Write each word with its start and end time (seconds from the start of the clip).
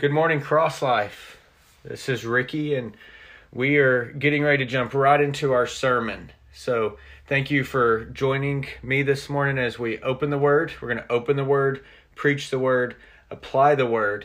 Good 0.00 0.12
morning, 0.12 0.40
Cross 0.40 0.80
Life. 0.80 1.36
This 1.84 2.08
is 2.08 2.24
Ricky, 2.24 2.74
and 2.74 2.96
we 3.52 3.76
are 3.76 4.06
getting 4.12 4.42
ready 4.42 4.64
to 4.64 4.70
jump 4.70 4.94
right 4.94 5.20
into 5.20 5.52
our 5.52 5.66
sermon. 5.66 6.32
So, 6.54 6.96
thank 7.26 7.50
you 7.50 7.64
for 7.64 8.06
joining 8.06 8.66
me 8.82 9.02
this 9.02 9.28
morning 9.28 9.62
as 9.62 9.78
we 9.78 9.98
open 9.98 10.30
the 10.30 10.38
Word. 10.38 10.72
We're 10.80 10.88
going 10.88 11.06
to 11.06 11.12
open 11.12 11.36
the 11.36 11.44
Word, 11.44 11.84
preach 12.14 12.48
the 12.48 12.58
Word, 12.58 12.96
apply 13.30 13.74
the 13.74 13.84
Word, 13.84 14.24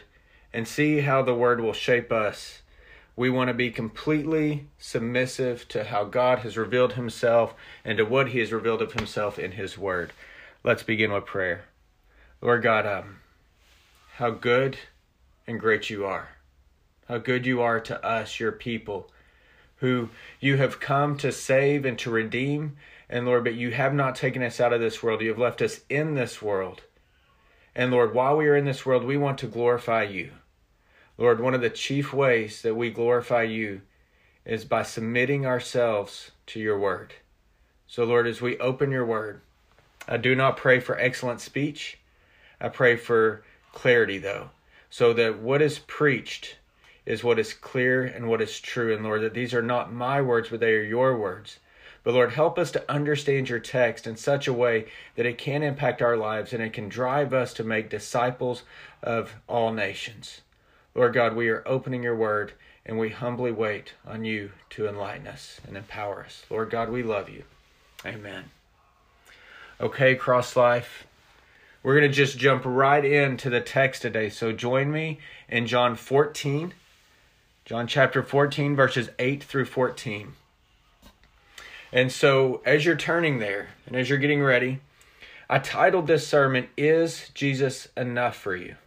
and 0.53 0.65
see 0.65 1.01
how 1.01 1.21
the 1.21 1.35
Word 1.35 1.59
will 1.59 1.73
shape 1.73 2.09
us. 2.09 2.61
We 3.17 3.29
want 3.29 3.49
to 3.49 3.53
be 3.53 3.69
completely 3.69 4.67
submissive 4.77 5.67
to 5.67 5.83
how 5.83 6.05
God 6.05 6.39
has 6.39 6.55
revealed 6.55 6.93
Himself 6.93 7.53
and 7.83 7.97
to 7.97 8.05
what 8.05 8.29
He 8.29 8.39
has 8.39 8.53
revealed 8.53 8.81
of 8.81 8.93
Himself 8.93 9.37
in 9.37 9.51
His 9.51 9.77
Word. 9.77 10.13
Let's 10.63 10.83
begin 10.83 11.11
with 11.11 11.25
prayer. 11.25 11.65
Lord 12.41 12.63
God, 12.63 12.85
um, 12.85 13.17
how 14.13 14.29
good 14.29 14.77
and 15.47 15.59
great 15.59 15.89
you 15.89 16.05
are. 16.05 16.29
How 17.07 17.17
good 17.19 17.45
you 17.45 17.61
are 17.61 17.79
to 17.81 18.03
us, 18.03 18.39
your 18.39 18.51
people, 18.51 19.11
who 19.77 20.09
you 20.39 20.57
have 20.57 20.79
come 20.79 21.17
to 21.17 21.31
save 21.31 21.85
and 21.85 21.99
to 21.99 22.09
redeem. 22.09 22.77
And 23.09 23.25
Lord, 23.25 23.43
but 23.43 23.53
you 23.53 23.71
have 23.71 23.93
not 23.93 24.15
taken 24.15 24.41
us 24.41 24.59
out 24.59 24.73
of 24.73 24.81
this 24.81 25.03
world. 25.03 25.21
You 25.21 25.29
have 25.29 25.37
left 25.37 25.61
us 25.61 25.81
in 25.89 26.15
this 26.15 26.41
world. 26.41 26.81
And 27.75 27.91
Lord, 27.91 28.13
while 28.13 28.37
we 28.37 28.47
are 28.47 28.55
in 28.55 28.65
this 28.65 28.85
world, 28.85 29.03
we 29.03 29.17
want 29.17 29.37
to 29.39 29.47
glorify 29.47 30.03
you. 30.03 30.31
Lord, 31.17 31.39
one 31.39 31.53
of 31.53 31.61
the 31.61 31.69
chief 31.69 32.11
ways 32.11 32.61
that 32.63 32.75
we 32.75 32.89
glorify 32.89 33.43
you 33.43 33.81
is 34.45 34.65
by 34.65 34.83
submitting 34.83 35.45
ourselves 35.45 36.31
to 36.47 36.59
your 36.59 36.79
word. 36.79 37.13
So, 37.87 38.03
Lord, 38.03 38.27
as 38.27 38.41
we 38.41 38.57
open 38.57 38.91
your 38.91 39.05
word, 39.05 39.41
I 40.07 40.17
do 40.17 40.35
not 40.35 40.57
pray 40.57 40.79
for 40.79 40.99
excellent 40.99 41.41
speech. 41.41 41.99
I 42.59 42.69
pray 42.69 42.95
for 42.95 43.43
clarity, 43.73 44.17
though 44.17 44.49
so 44.95 45.11
that 45.11 45.39
what 45.39 45.61
is 45.61 45.77
preached 45.79 46.55
is 47.05 47.21
what 47.21 47.37
is 47.37 47.53
clear 47.53 48.05
and 48.05 48.29
what 48.29 48.41
is 48.41 48.61
true. 48.61 48.95
And 48.95 49.03
Lord, 49.03 49.23
that 49.23 49.33
these 49.33 49.53
are 49.53 49.61
not 49.61 49.91
my 49.91 50.21
words, 50.21 50.47
but 50.47 50.61
they 50.61 50.71
are 50.71 50.83
your 50.83 51.17
words. 51.17 51.59
But 52.05 52.13
Lord, 52.13 52.31
help 52.31 52.57
us 52.57 52.71
to 52.71 52.89
understand 52.89 53.49
your 53.49 53.59
text 53.59 54.07
in 54.07 54.15
such 54.15 54.47
a 54.47 54.53
way 54.53 54.85
that 55.17 55.25
it 55.25 55.37
can 55.37 55.63
impact 55.63 56.01
our 56.01 56.15
lives 56.15 56.53
and 56.53 56.63
it 56.63 56.71
can 56.71 56.87
drive 56.87 57.33
us 57.33 57.53
to 57.55 57.63
make 57.65 57.89
disciples 57.89 58.63
of 59.03 59.35
all 59.49 59.73
nations. 59.73 60.39
Lord 60.93 61.13
God, 61.13 61.35
we 61.35 61.49
are 61.49 61.63
opening 61.65 62.01
your 62.01 62.15
word 62.15 62.53
and 62.85 62.97
we 62.97 63.09
humbly 63.09 63.51
wait 63.51 63.95
on 64.07 64.23
you 64.23 64.53
to 64.69 64.87
enlighten 64.87 65.27
us 65.27 65.59
and 65.67 65.75
empower 65.75 66.23
us. 66.23 66.45
Lord 66.49 66.69
God, 66.69 66.87
we 66.87 67.03
love 67.03 67.27
you. 67.27 67.43
Amen. 68.05 68.45
Okay, 69.81 70.15
Cross 70.15 70.55
Life. 70.55 71.05
We're 71.85 71.99
going 71.99 72.09
to 72.09 72.17
just 72.17 72.39
jump 72.39 72.63
right 72.65 73.05
into 73.05 73.51
the 73.51 73.61
text 73.61 74.01
today. 74.01 74.29
So 74.29 74.51
join 74.51 74.91
me 74.91 75.19
in 75.47 75.67
John 75.67 75.95
14, 75.95 76.73
John 77.63 77.85
chapter 77.85 78.23
14, 78.23 78.75
verses 78.75 79.11
8 79.19 79.43
through 79.43 79.65
14. 79.65 80.33
And 81.93 82.11
so 82.11 82.63
as 82.65 82.85
you're 82.85 82.95
turning 82.95 83.37
there 83.37 83.67
and 83.85 83.95
as 83.95 84.09
you're 84.09 84.17
getting 84.17 84.41
ready, 84.41 84.79
I 85.47 85.59
titled 85.59 86.07
this 86.07 86.27
sermon, 86.27 86.69
Is 86.75 87.29
Jesus 87.35 87.87
Enough 87.95 88.35
for 88.35 88.55
You? 88.55 88.77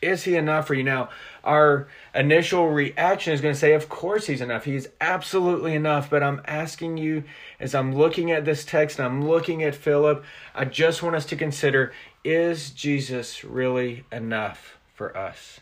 Is 0.00 0.24
he 0.24 0.36
enough 0.36 0.66
for 0.66 0.74
you? 0.74 0.84
Now, 0.84 1.08
our 1.42 1.88
initial 2.14 2.68
reaction 2.68 3.32
is 3.32 3.40
going 3.40 3.54
to 3.54 3.58
say, 3.58 3.72
Of 3.72 3.88
course, 3.88 4.26
he's 4.26 4.40
enough. 4.40 4.64
He's 4.64 4.88
absolutely 5.00 5.74
enough. 5.74 6.08
But 6.08 6.22
I'm 6.22 6.40
asking 6.46 6.98
you, 6.98 7.24
as 7.58 7.74
I'm 7.74 7.94
looking 7.94 8.30
at 8.30 8.44
this 8.44 8.64
text 8.64 8.98
and 8.98 9.06
I'm 9.06 9.26
looking 9.26 9.62
at 9.62 9.74
Philip, 9.74 10.24
I 10.54 10.64
just 10.64 11.02
want 11.02 11.16
us 11.16 11.26
to 11.26 11.36
consider 11.36 11.92
is 12.24 12.70
Jesus 12.70 13.44
really 13.44 14.04
enough 14.12 14.78
for 14.94 15.16
us? 15.16 15.60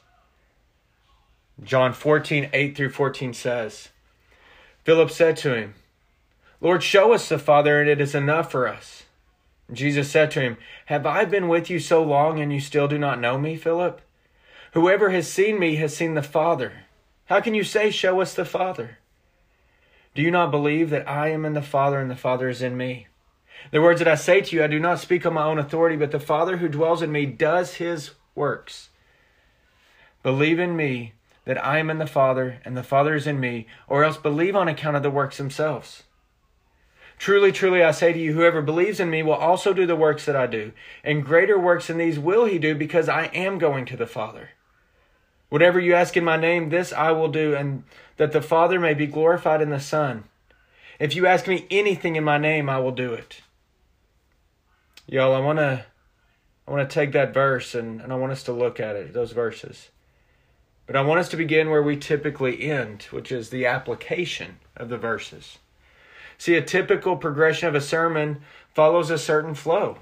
John 1.63 1.93
14, 1.93 2.51
8 2.53 2.77
through 2.77 2.91
14 2.91 3.33
says, 3.33 3.89
Philip 4.85 5.11
said 5.11 5.37
to 5.39 5.55
him, 5.55 5.75
Lord, 6.61 6.83
show 6.83 7.13
us 7.13 7.29
the 7.29 7.39
Father, 7.39 7.81
and 7.81 7.89
it 7.89 8.01
is 8.01 8.15
enough 8.15 8.51
for 8.51 8.67
us. 8.67 9.05
Jesus 9.73 10.11
said 10.11 10.31
to 10.33 10.41
him, 10.41 10.57
Have 10.87 11.07
I 11.07 11.25
been 11.25 11.49
with 11.49 11.69
you 11.71 11.79
so 11.79 12.03
long, 12.03 12.41
and 12.41 12.53
you 12.53 12.61
still 12.61 12.89
do 12.89 12.99
not 12.99 13.21
know 13.21 13.39
me, 13.39 13.57
Philip? 13.57 14.01
Whoever 14.77 15.09
has 15.09 15.27
seen 15.27 15.59
me 15.59 15.77
has 15.77 15.97
seen 15.97 16.13
the 16.13 16.23
Father. 16.23 16.85
How 17.25 17.41
can 17.41 17.55
you 17.55 17.65
say, 17.65 17.91
Show 17.91 18.21
us 18.21 18.35
the 18.35 18.45
Father? 18.45 18.99
Do 20.15 20.21
you 20.21 20.31
not 20.31 20.51
believe 20.51 20.91
that 20.91 21.09
I 21.09 21.29
am 21.29 21.47
in 21.47 21.55
the 21.55 21.63
Father 21.63 21.99
and 21.99 22.11
the 22.11 22.15
Father 22.15 22.51
is 22.51 22.61
in 22.61 22.77
me? 22.77 23.07
The 23.71 23.81
words 23.81 24.01
that 24.01 24.07
I 24.07 24.17
say 24.17 24.43
to 24.43 24.55
you, 24.55 24.63
I 24.63 24.67
do 24.67 24.79
not 24.79 24.99
speak 24.99 25.25
on 25.25 25.33
my 25.33 25.45
own 25.45 25.59
authority, 25.59 25.97
but 25.97 26.11
the 26.11 26.21
Father 26.21 26.59
who 26.59 26.69
dwells 26.69 27.01
in 27.01 27.11
me 27.11 27.25
does 27.25 27.77
his 27.77 28.11
works. 28.35 28.91
Believe 30.23 30.59
in 30.59 30.77
me 30.77 31.15
that 31.47 31.65
I 31.65 31.79
am 31.79 31.89
in 31.89 31.97
the 31.97 32.07
Father 32.07 32.61
and 32.63 32.77
the 32.77 32.83
Father 32.83 33.15
is 33.15 33.27
in 33.27 33.41
me, 33.41 33.67
or 33.89 34.05
else 34.05 34.19
believe 34.19 34.55
on 34.55 34.69
account 34.69 34.95
of 34.95 35.03
the 35.03 35.09
works 35.09 35.39
themselves. 35.39 36.03
Truly, 37.19 37.51
truly, 37.51 37.83
I 37.83 37.93
say 37.93 38.13
to 38.13 38.19
you, 38.19 38.35
whoever 38.35 38.61
believes 38.61 39.01
in 39.01 39.09
me 39.09 39.23
will 39.23 39.33
also 39.33 39.73
do 39.73 39.87
the 39.87 39.97
works 39.97 40.27
that 40.27 40.37
I 40.37 40.47
do, 40.47 40.73
and 41.03 41.25
greater 41.25 41.59
works 41.59 41.87
than 41.87 41.97
these 41.97 42.19
will 42.19 42.45
he 42.45 42.59
do, 42.59 42.75
because 42.75 43.09
I 43.09 43.29
am 43.29 43.57
going 43.57 43.87
to 43.87 43.97
the 43.97 44.07
Father. 44.07 44.51
Whatever 45.49 45.79
you 45.79 45.95
ask 45.95 46.17
in 46.17 46.25
my 46.25 46.37
name, 46.37 46.69
this 46.69 46.93
I 46.93 47.13
will 47.13 47.29
do, 47.29 47.55
and 47.55 47.85
that 48.17 48.33
the 48.33 48.43
Father 48.43 48.81
may 48.81 48.95
be 48.95 49.07
glorified 49.07 49.63
in 49.63 49.71
the 49.71 49.81
Son. 49.81 50.25
If 50.99 51.15
you 51.15 51.27
ask 51.27 51.47
me 51.47 51.67
anything 51.71 52.17
in 52.17 52.25
my 52.25 52.39
name, 52.39 52.69
I 52.69 52.79
will 52.79 52.93
do 52.93 53.13
it. 53.13 53.43
Y'all, 55.07 55.35
I 55.35 55.41
want 55.41 55.59
to 55.59 55.85
I 56.67 56.71
want 56.73 56.89
to 56.89 56.95
take 56.95 57.13
that 57.13 57.33
verse 57.33 57.75
and, 57.75 58.01
and 58.01 58.13
I 58.13 58.17
want 58.17 58.33
us 58.33 58.43
to 58.45 58.53
look 58.53 58.81
at 58.81 58.97
it, 58.97 59.13
those 59.13 59.33
verses. 59.33 59.91
But 60.87 60.97
I 60.97 61.03
want 61.03 61.21
us 61.21 61.29
to 61.29 61.37
begin 61.37 61.71
where 61.71 61.83
we 61.83 61.97
typically 61.97 62.69
end, 62.71 63.05
which 63.11 63.31
is 63.31 63.51
the 63.51 63.67
application 63.67 64.59
of 64.77 64.89
the 64.89 64.99
verses. 64.99 65.59
See, 66.39 66.55
a 66.55 66.63
typical 66.63 67.17
progression 67.17 67.69
of 67.69 67.75
a 67.75 67.81
sermon 67.81 68.41
follows 68.75 69.11
a 69.11 69.19
certain 69.19 69.55
flow. 69.55 69.99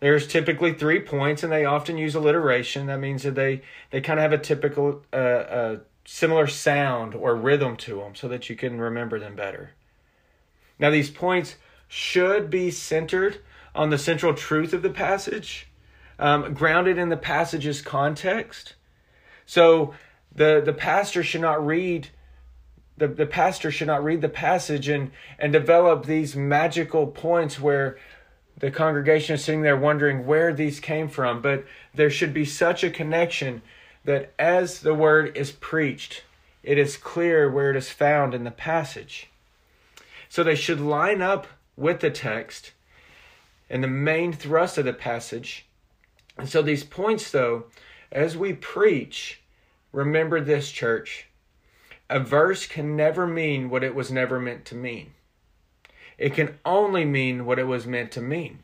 There's 0.00 0.26
typically 0.28 0.72
three 0.72 1.00
points, 1.00 1.42
and 1.42 1.52
they 1.52 1.64
often 1.64 1.98
use 1.98 2.14
alliteration. 2.14 2.86
That 2.86 3.00
means 3.00 3.24
that 3.24 3.34
they 3.34 3.62
they 3.90 4.00
kind 4.00 4.18
of 4.18 4.22
have 4.22 4.32
a 4.32 4.42
typical, 4.42 5.02
uh, 5.12 5.16
uh, 5.16 5.78
similar 6.04 6.46
sound 6.46 7.14
or 7.14 7.34
rhythm 7.34 7.76
to 7.78 7.96
them, 7.96 8.14
so 8.14 8.28
that 8.28 8.48
you 8.48 8.56
can 8.56 8.80
remember 8.80 9.18
them 9.18 9.34
better. 9.34 9.72
Now, 10.78 10.90
these 10.90 11.10
points 11.10 11.56
should 11.88 12.48
be 12.48 12.70
centered 12.70 13.38
on 13.74 13.90
the 13.90 13.98
central 13.98 14.34
truth 14.34 14.72
of 14.72 14.82
the 14.82 14.90
passage, 14.90 15.68
um, 16.18 16.54
grounded 16.54 16.96
in 16.96 17.08
the 17.08 17.16
passage's 17.16 17.82
context. 17.82 18.74
So, 19.46 19.94
the 20.32 20.62
the 20.64 20.72
pastor 20.72 21.24
should 21.24 21.40
not 21.40 21.64
read 21.66 22.10
the, 22.98 23.08
the 23.08 23.26
pastor 23.26 23.70
should 23.70 23.86
not 23.86 24.04
read 24.04 24.20
the 24.20 24.28
passage 24.28 24.88
and 24.88 25.10
and 25.38 25.52
develop 25.52 26.06
these 26.06 26.36
magical 26.36 27.06
points 27.06 27.58
where 27.58 27.98
the 28.60 28.70
congregation 28.70 29.36
is 29.36 29.44
sitting 29.44 29.62
there 29.62 29.76
wondering 29.76 30.26
where 30.26 30.52
these 30.52 30.80
came 30.80 31.08
from, 31.08 31.40
but 31.40 31.64
there 31.94 32.10
should 32.10 32.34
be 32.34 32.44
such 32.44 32.82
a 32.82 32.90
connection 32.90 33.62
that 34.04 34.32
as 34.38 34.80
the 34.80 34.94
word 34.94 35.36
is 35.36 35.52
preached, 35.52 36.24
it 36.62 36.78
is 36.78 36.96
clear 36.96 37.50
where 37.50 37.70
it 37.70 37.76
is 37.76 37.90
found 37.90 38.34
in 38.34 38.44
the 38.44 38.50
passage. 38.50 39.28
So 40.28 40.42
they 40.42 40.56
should 40.56 40.80
line 40.80 41.22
up 41.22 41.46
with 41.76 42.00
the 42.00 42.10
text 42.10 42.72
and 43.70 43.82
the 43.82 43.88
main 43.88 44.32
thrust 44.32 44.76
of 44.76 44.84
the 44.84 44.92
passage. 44.92 45.66
And 46.36 46.48
so 46.48 46.62
these 46.62 46.84
points, 46.84 47.30
though, 47.30 47.64
as 48.10 48.36
we 48.36 48.54
preach, 48.54 49.40
remember 49.92 50.40
this, 50.40 50.70
church. 50.70 51.28
A 52.10 52.18
verse 52.18 52.66
can 52.66 52.96
never 52.96 53.26
mean 53.26 53.70
what 53.70 53.84
it 53.84 53.94
was 53.94 54.10
never 54.10 54.40
meant 54.40 54.64
to 54.66 54.74
mean 54.74 55.12
it 56.18 56.34
can 56.34 56.58
only 56.64 57.04
mean 57.04 57.46
what 57.46 57.58
it 57.58 57.66
was 57.66 57.86
meant 57.86 58.10
to 58.12 58.20
mean. 58.20 58.58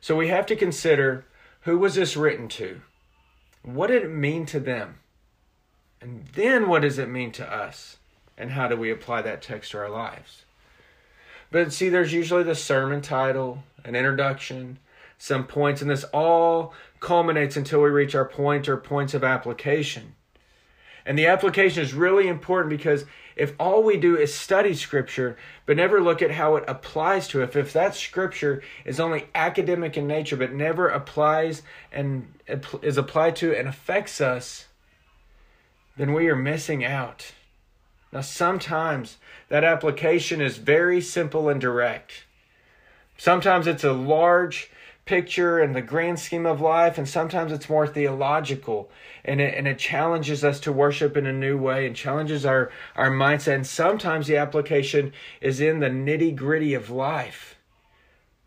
So 0.00 0.14
we 0.14 0.28
have 0.28 0.46
to 0.46 0.56
consider 0.56 1.24
who 1.62 1.78
was 1.78 1.94
this 1.94 2.16
written 2.16 2.48
to? 2.48 2.82
What 3.62 3.86
did 3.86 4.02
it 4.02 4.10
mean 4.10 4.46
to 4.46 4.60
them? 4.60 4.98
And 6.00 6.26
then 6.34 6.68
what 6.68 6.82
does 6.82 6.98
it 6.98 7.08
mean 7.08 7.32
to 7.32 7.52
us? 7.52 7.96
And 8.36 8.50
how 8.50 8.68
do 8.68 8.76
we 8.76 8.90
apply 8.90 9.22
that 9.22 9.40
text 9.40 9.70
to 9.70 9.78
our 9.78 9.88
lives? 9.88 10.42
But 11.50 11.72
see, 11.72 11.88
there's 11.88 12.12
usually 12.12 12.42
the 12.42 12.54
sermon 12.54 13.00
title, 13.00 13.62
an 13.84 13.94
introduction, 13.94 14.78
some 15.18 15.46
points, 15.46 15.80
and 15.80 15.90
this 15.90 16.04
all 16.04 16.74
culminates 16.98 17.56
until 17.56 17.82
we 17.82 17.90
reach 17.90 18.14
our 18.14 18.24
point 18.24 18.68
or 18.68 18.76
points 18.76 19.14
of 19.14 19.22
application. 19.22 20.14
And 21.04 21.18
the 21.18 21.26
application 21.26 21.82
is 21.82 21.94
really 21.94 22.28
important 22.28 22.70
because 22.70 23.04
if 23.34 23.54
all 23.58 23.82
we 23.82 23.96
do 23.96 24.16
is 24.16 24.34
study 24.34 24.74
Scripture, 24.74 25.36
but 25.66 25.76
never 25.76 26.00
look 26.00 26.22
at 26.22 26.32
how 26.32 26.56
it 26.56 26.64
applies 26.68 27.28
to 27.28 27.42
us, 27.42 27.56
if 27.56 27.72
that 27.72 27.94
Scripture 27.94 28.62
is 28.84 29.00
only 29.00 29.26
academic 29.34 29.96
in 29.96 30.06
nature, 30.06 30.36
but 30.36 30.52
never 30.52 30.88
applies 30.88 31.62
and 31.90 32.34
is 32.82 32.98
applied 32.98 33.36
to 33.36 33.54
and 33.56 33.68
affects 33.68 34.20
us, 34.20 34.66
then 35.96 36.12
we 36.12 36.28
are 36.28 36.36
missing 36.36 36.84
out. 36.84 37.32
Now, 38.12 38.20
sometimes 38.20 39.16
that 39.48 39.64
application 39.64 40.40
is 40.40 40.58
very 40.58 41.00
simple 41.00 41.48
and 41.48 41.60
direct. 41.60 42.24
Sometimes 43.16 43.66
it's 43.66 43.84
a 43.84 43.92
large 43.92 44.70
picture 45.12 45.58
and 45.58 45.76
the 45.76 45.82
grand 45.82 46.18
scheme 46.18 46.46
of 46.46 46.62
life, 46.62 46.96
and 46.96 47.06
sometimes 47.06 47.52
it's 47.52 47.68
more 47.68 47.86
theological. 47.86 48.90
And 49.26 49.42
it, 49.42 49.52
and 49.54 49.68
it 49.68 49.78
challenges 49.78 50.42
us 50.42 50.58
to 50.60 50.72
worship 50.72 51.18
in 51.18 51.26
a 51.26 51.32
new 51.34 51.58
way 51.58 51.86
and 51.86 51.94
challenges 51.94 52.46
our, 52.46 52.70
our 52.96 53.10
mindset. 53.10 53.56
And 53.56 53.66
sometimes 53.66 54.26
the 54.26 54.38
application 54.38 55.12
is 55.42 55.60
in 55.60 55.80
the 55.80 55.90
nitty 55.90 56.34
gritty 56.34 56.72
of 56.72 56.88
life. 56.88 57.56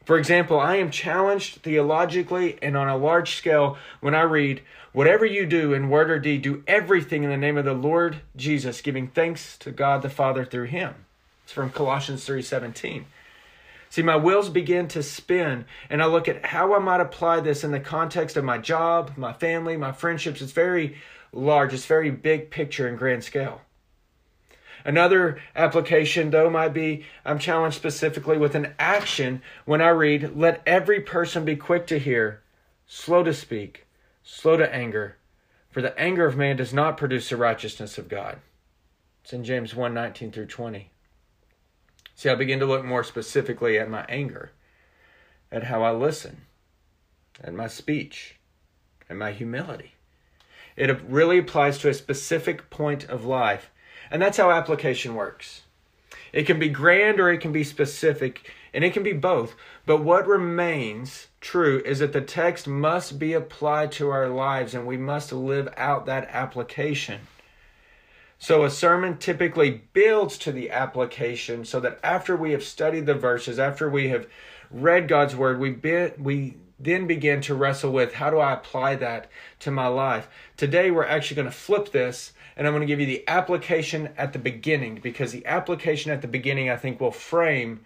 For 0.05 0.17
example, 0.17 0.59
I 0.59 0.77
am 0.77 0.89
challenged 0.89 1.61
theologically 1.61 2.57
and 2.63 2.75
on 2.75 2.89
a 2.89 2.97
large 2.97 3.35
scale 3.35 3.77
when 4.01 4.15
I 4.15 4.23
read, 4.23 4.63
Whatever 4.91 5.25
you 5.25 5.45
do 5.45 5.71
in 5.71 5.89
word 5.89 6.09
or 6.09 6.17
deed, 6.17 6.41
do 6.41 6.63
everything 6.65 7.23
in 7.23 7.29
the 7.29 7.37
name 7.37 7.57
of 7.57 7.65
the 7.65 7.73
Lord 7.73 8.21
Jesus, 8.35 8.81
giving 8.81 9.07
thanks 9.07 9.55
to 9.59 9.69
God 9.69 10.01
the 10.01 10.09
Father 10.09 10.43
through 10.43 10.65
him. 10.65 10.95
It's 11.43 11.53
from 11.53 11.69
Colossians 11.69 12.25
3:17. 12.25 13.05
See, 13.89 14.01
my 14.01 14.17
wheels 14.17 14.49
begin 14.49 14.87
to 14.89 15.03
spin, 15.03 15.65
and 15.89 16.01
I 16.01 16.05
look 16.05 16.27
at 16.27 16.45
how 16.47 16.73
I 16.73 16.79
might 16.79 17.01
apply 17.01 17.39
this 17.39 17.63
in 17.63 17.71
the 17.71 17.79
context 17.79 18.35
of 18.35 18.43
my 18.43 18.57
job, 18.57 19.11
my 19.15 19.33
family, 19.33 19.77
my 19.77 19.91
friendships. 19.91 20.41
It's 20.41 20.51
very 20.51 20.97
large, 21.31 21.73
it's 21.73 21.85
very 21.85 22.11
big 22.11 22.49
picture 22.49 22.87
and 22.87 22.97
grand 22.97 23.23
scale. 23.23 23.61
Another 24.83 25.39
application, 25.55 26.29
though, 26.29 26.49
might 26.49 26.73
be 26.73 27.05
I'm 27.25 27.39
challenged 27.39 27.77
specifically 27.77 28.37
with 28.37 28.53
an 28.53 28.75
action 28.77 29.41
when 29.65 29.81
I 29.81 29.89
read, 29.89 30.35
Let 30.35 30.61
every 30.65 31.01
person 31.01 31.43
be 31.43 31.55
quick 31.55 31.87
to 31.87 31.97
hear, 31.97 32.43
slow 32.85 33.23
to 33.23 33.33
speak, 33.33 33.87
slow 34.23 34.57
to 34.57 34.73
anger, 34.73 35.17
for 35.71 35.81
the 35.81 35.97
anger 35.99 36.25
of 36.25 36.37
man 36.37 36.55
does 36.55 36.73
not 36.73 36.97
produce 36.97 37.29
the 37.29 37.37
righteousness 37.37 37.97
of 37.97 38.07
God. 38.07 38.39
It's 39.23 39.33
in 39.33 39.43
James 39.43 39.73
1 39.73 39.93
19 39.93 40.31
through 40.31 40.45
20. 40.45 40.91
See, 42.15 42.29
I 42.29 42.35
begin 42.35 42.59
to 42.59 42.65
look 42.65 42.83
more 42.83 43.03
specifically 43.03 43.77
at 43.77 43.89
my 43.89 44.05
anger, 44.07 44.51
at 45.51 45.65
how 45.65 45.83
I 45.83 45.91
listen, 45.91 46.41
at 47.43 47.53
my 47.53 47.67
speech, 47.67 48.37
and 49.07 49.19
my 49.19 49.31
humility. 49.31 49.93
It 50.75 51.01
really 51.03 51.37
applies 51.37 51.77
to 51.79 51.89
a 51.89 51.93
specific 51.93 52.69
point 52.69 53.05
of 53.05 53.25
life 53.25 53.69
and 54.11 54.21
that's 54.21 54.37
how 54.37 54.51
application 54.51 55.15
works. 55.15 55.61
It 56.31 56.45
can 56.45 56.59
be 56.59 56.69
grand 56.69 57.19
or 57.19 57.31
it 57.31 57.39
can 57.39 57.51
be 57.51 57.63
specific, 57.63 58.51
and 58.73 58.83
it 58.83 58.93
can 58.93 59.03
be 59.03 59.13
both. 59.13 59.55
But 59.85 60.03
what 60.03 60.27
remains 60.27 61.27
true 61.39 61.81
is 61.85 61.99
that 61.99 62.13
the 62.13 62.21
text 62.21 62.67
must 62.67 63.19
be 63.19 63.33
applied 63.33 63.91
to 63.93 64.09
our 64.09 64.27
lives 64.27 64.73
and 64.73 64.85
we 64.85 64.97
must 64.97 65.31
live 65.31 65.73
out 65.77 66.05
that 66.05 66.29
application. 66.31 67.21
So 68.37 68.63
a 68.63 68.69
sermon 68.69 69.17
typically 69.17 69.83
builds 69.93 70.37
to 70.39 70.51
the 70.51 70.69
application 70.69 71.65
so 71.65 71.79
that 71.79 71.99
after 72.03 72.35
we 72.35 72.51
have 72.51 72.63
studied 72.63 73.05
the 73.05 73.13
verses, 73.13 73.59
after 73.59 73.89
we 73.89 74.09
have 74.09 74.27
read 74.69 75.07
God's 75.07 75.35
word, 75.35 75.59
we 75.59 75.71
be, 75.71 76.11
we 76.17 76.57
then 76.79 77.07
begin 77.07 77.41
to 77.41 77.55
wrestle 77.55 77.91
with 77.91 78.13
how 78.13 78.29
do 78.29 78.37
I 78.39 78.53
apply 78.53 78.95
that 78.95 79.29
to 79.59 79.71
my 79.71 79.87
life. 79.87 80.27
Today 80.57 80.91
we're 80.91 81.05
actually 81.05 81.35
going 81.35 81.47
to 81.47 81.51
flip 81.51 81.91
this 81.91 82.33
and 82.57 82.65
I'm 82.65 82.73
going 82.73 82.81
to 82.81 82.87
give 82.87 82.99
you 82.99 83.05
the 83.05 83.27
application 83.27 84.09
at 84.17 84.33
the 84.33 84.39
beginning 84.39 84.99
because 85.01 85.31
the 85.31 85.45
application 85.45 86.11
at 86.11 86.21
the 86.21 86.27
beginning, 86.27 86.69
I 86.69 86.77
think, 86.77 86.99
will 86.99 87.11
frame 87.11 87.81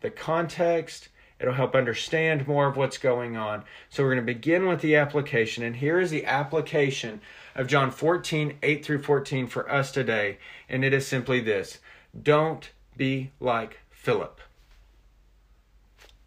the 0.00 0.10
context. 0.10 1.08
It'll 1.44 1.52
help 1.52 1.74
understand 1.74 2.48
more 2.48 2.66
of 2.68 2.78
what's 2.78 2.96
going 2.96 3.36
on. 3.36 3.64
So 3.90 4.02
we're 4.02 4.14
going 4.14 4.26
to 4.26 4.32
begin 4.32 4.66
with 4.66 4.80
the 4.80 4.96
application. 4.96 5.62
And 5.62 5.76
here 5.76 6.00
is 6.00 6.10
the 6.10 6.24
application 6.24 7.20
of 7.54 7.66
John 7.66 7.90
14, 7.90 8.56
8 8.62 8.82
through 8.82 9.02
14 9.02 9.46
for 9.48 9.70
us 9.70 9.92
today. 9.92 10.38
And 10.70 10.82
it 10.82 10.94
is 10.94 11.06
simply 11.06 11.40
this 11.40 11.80
Don't 12.18 12.70
be 12.96 13.30
like 13.40 13.80
Philip. 13.90 14.40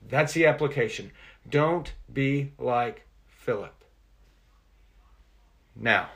That's 0.07 0.33
the 0.33 0.45
application. 0.45 1.09
Don't 1.49 1.93
be 2.13 2.51
like 2.59 3.07
Philip. 3.27 3.73
Now, 5.75 6.09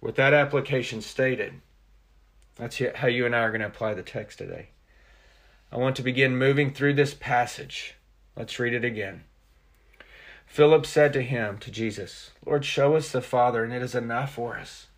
with 0.00 0.14
that 0.14 0.32
application 0.32 1.02
stated, 1.02 1.52
that's 2.56 2.80
how 2.94 3.08
you 3.08 3.26
and 3.26 3.36
I 3.36 3.40
are 3.40 3.50
going 3.50 3.60
to 3.60 3.66
apply 3.66 3.92
the 3.92 4.02
text 4.02 4.38
today. 4.38 4.70
I 5.72 5.78
want 5.78 5.96
to 5.96 6.02
begin 6.02 6.36
moving 6.36 6.70
through 6.70 6.92
this 6.94 7.14
passage. 7.14 7.94
Let's 8.36 8.58
read 8.58 8.74
it 8.74 8.84
again. 8.84 9.24
Philip 10.44 10.84
said 10.84 11.14
to 11.14 11.22
him, 11.22 11.56
to 11.60 11.70
Jesus, 11.70 12.30
Lord, 12.44 12.66
show 12.66 12.94
us 12.94 13.10
the 13.10 13.22
Father, 13.22 13.64
and 13.64 13.72
it 13.72 13.80
is 13.80 13.94
enough 13.94 14.34
for 14.34 14.58
us. 14.58 14.88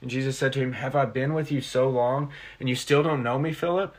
And 0.00 0.08
Jesus 0.08 0.38
said 0.38 0.52
to 0.52 0.60
him, 0.60 0.74
Have 0.74 0.94
I 0.94 1.04
been 1.04 1.34
with 1.34 1.50
you 1.50 1.60
so 1.60 1.88
long, 1.88 2.30
and 2.60 2.68
you 2.68 2.76
still 2.76 3.02
don't 3.02 3.24
know 3.24 3.40
me, 3.40 3.52
Philip? 3.52 3.96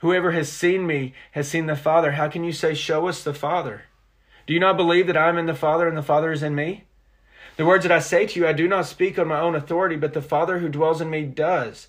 Whoever 0.00 0.32
has 0.32 0.52
seen 0.52 0.86
me 0.86 1.14
has 1.30 1.48
seen 1.48 1.64
the 1.64 1.74
Father. 1.74 2.12
How 2.12 2.28
can 2.28 2.44
you 2.44 2.52
say, 2.52 2.74
Show 2.74 3.08
us 3.08 3.24
the 3.24 3.32
Father? 3.32 3.84
Do 4.46 4.52
you 4.52 4.60
not 4.60 4.76
believe 4.76 5.06
that 5.06 5.16
I 5.16 5.30
am 5.30 5.38
in 5.38 5.46
the 5.46 5.54
Father, 5.54 5.88
and 5.88 5.96
the 5.96 6.02
Father 6.02 6.32
is 6.32 6.42
in 6.42 6.54
me? 6.54 6.84
The 7.56 7.64
words 7.64 7.84
that 7.84 7.92
I 7.92 8.00
say 8.00 8.26
to 8.26 8.40
you, 8.40 8.46
I 8.46 8.52
do 8.52 8.68
not 8.68 8.84
speak 8.84 9.18
on 9.18 9.28
my 9.28 9.40
own 9.40 9.54
authority, 9.54 9.96
but 9.96 10.12
the 10.12 10.20
Father 10.20 10.58
who 10.58 10.68
dwells 10.68 11.00
in 11.00 11.08
me 11.08 11.24
does 11.24 11.88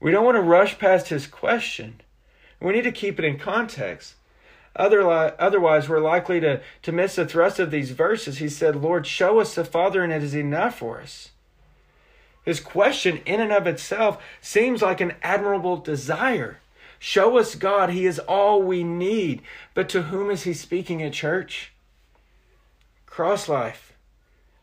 We 0.00 0.10
don't 0.10 0.24
want 0.24 0.36
to 0.36 0.42
rush 0.42 0.78
past 0.78 1.08
his 1.08 1.26
question. 1.26 2.00
We 2.60 2.72
need 2.72 2.84
to 2.84 2.92
keep 2.92 3.18
it 3.18 3.24
in 3.24 3.38
context. 3.38 4.14
Otherwise, 4.74 5.88
we're 5.88 6.00
likely 6.00 6.40
to, 6.40 6.60
to 6.82 6.92
miss 6.92 7.16
the 7.16 7.26
thrust 7.26 7.58
of 7.58 7.70
these 7.70 7.90
verses. 7.90 8.38
He 8.38 8.48
said, 8.48 8.76
Lord, 8.76 9.06
show 9.06 9.40
us 9.40 9.54
the 9.54 9.64
Father, 9.64 10.02
and 10.02 10.12
it 10.12 10.22
is 10.22 10.34
enough 10.34 10.78
for 10.78 11.00
us. 11.00 11.30
His 12.44 12.60
question, 12.60 13.18
in 13.26 13.40
and 13.40 13.52
of 13.52 13.66
itself, 13.66 14.22
seems 14.40 14.80
like 14.80 15.00
an 15.00 15.14
admirable 15.22 15.76
desire. 15.76 16.58
Show 16.98 17.36
us 17.36 17.54
God, 17.54 17.90
He 17.90 18.06
is 18.06 18.18
all 18.20 18.62
we 18.62 18.84
need. 18.84 19.42
But 19.74 19.88
to 19.90 20.02
whom 20.02 20.30
is 20.30 20.44
He 20.44 20.54
speaking 20.54 21.02
at 21.02 21.12
church? 21.12 21.72
Cross 23.06 23.48
life. 23.48 23.92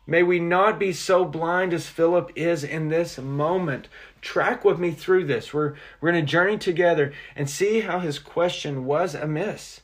May 0.06 0.22
we 0.22 0.40
not 0.40 0.78
be 0.78 0.94
so 0.94 1.26
blind 1.26 1.74
as 1.74 1.86
Philip 1.86 2.32
is 2.34 2.64
in 2.64 2.88
this 2.88 3.18
moment. 3.18 3.88
Track 4.20 4.64
with 4.64 4.78
me 4.78 4.90
through 4.90 5.24
this. 5.24 5.52
We're, 5.52 5.74
we're 6.00 6.12
going 6.12 6.24
to 6.24 6.30
journey 6.30 6.58
together 6.58 7.12
and 7.36 7.48
see 7.48 7.80
how 7.80 8.00
his 8.00 8.18
question 8.18 8.84
was 8.84 9.14
amiss. 9.14 9.80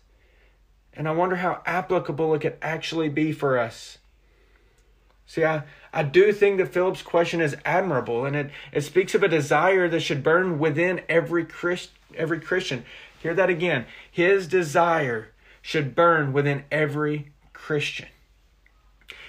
And 0.93 1.09
I 1.09 1.12
wonder 1.12 1.37
how 1.37 1.62
applicable 1.67 2.35
it 2.35 2.41
could 2.41 2.57
actually 2.62 3.09
be 3.09 3.33
for 3.33 3.59
us. 3.59 3.99
See, 5.26 5.45
I, 5.45 5.62
I 5.93 6.03
do 6.03 6.33
think 6.33 6.59
that 6.59 6.73
Philip's 6.73 7.03
question 7.03 7.41
is 7.41 7.57
admirable 7.64 8.25
and 8.25 8.37
it, 8.37 8.50
it 8.73 8.83
speaks 8.83 9.14
of 9.14 9.23
a 9.23 9.29
desire 9.29 9.88
that 9.88 10.00
should 10.00 10.23
burn 10.23 10.59
within 10.59 11.00
every, 11.09 11.45
Christ, 11.45 11.91
every 12.17 12.41
Christian. 12.41 12.85
Hear 13.21 13.35
that 13.35 13.50
again. 13.50 13.87
His 14.11 14.47
desire 14.47 15.31
should 15.62 15.95
burn 15.95 16.33
within 16.33 16.64
every 16.71 17.33
Christian. 17.53 18.09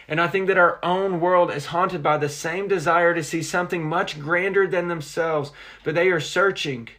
And 0.07 0.21
I 0.21 0.27
think 0.27 0.47
that 0.47 0.57
our 0.57 0.79
own 0.83 1.19
world 1.19 1.51
is 1.51 1.67
haunted 1.67 2.03
by 2.03 2.17
the 2.17 2.29
same 2.29 2.67
desire 2.67 3.13
to 3.13 3.23
see 3.23 3.41
something 3.41 3.83
much 3.83 4.19
grander 4.19 4.67
than 4.67 4.87
themselves, 4.87 5.51
but 5.83 5.95
they 5.95 6.09
are 6.09 6.19
searching 6.19 6.89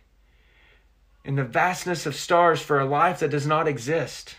in 1.24 1.36
the 1.36 1.44
vastness 1.44 2.06
of 2.06 2.14
stars 2.14 2.60
for 2.60 2.78
a 2.78 2.84
life 2.84 3.20
that 3.20 3.30
does 3.30 3.46
not 3.46 3.68
exist. 3.68 4.36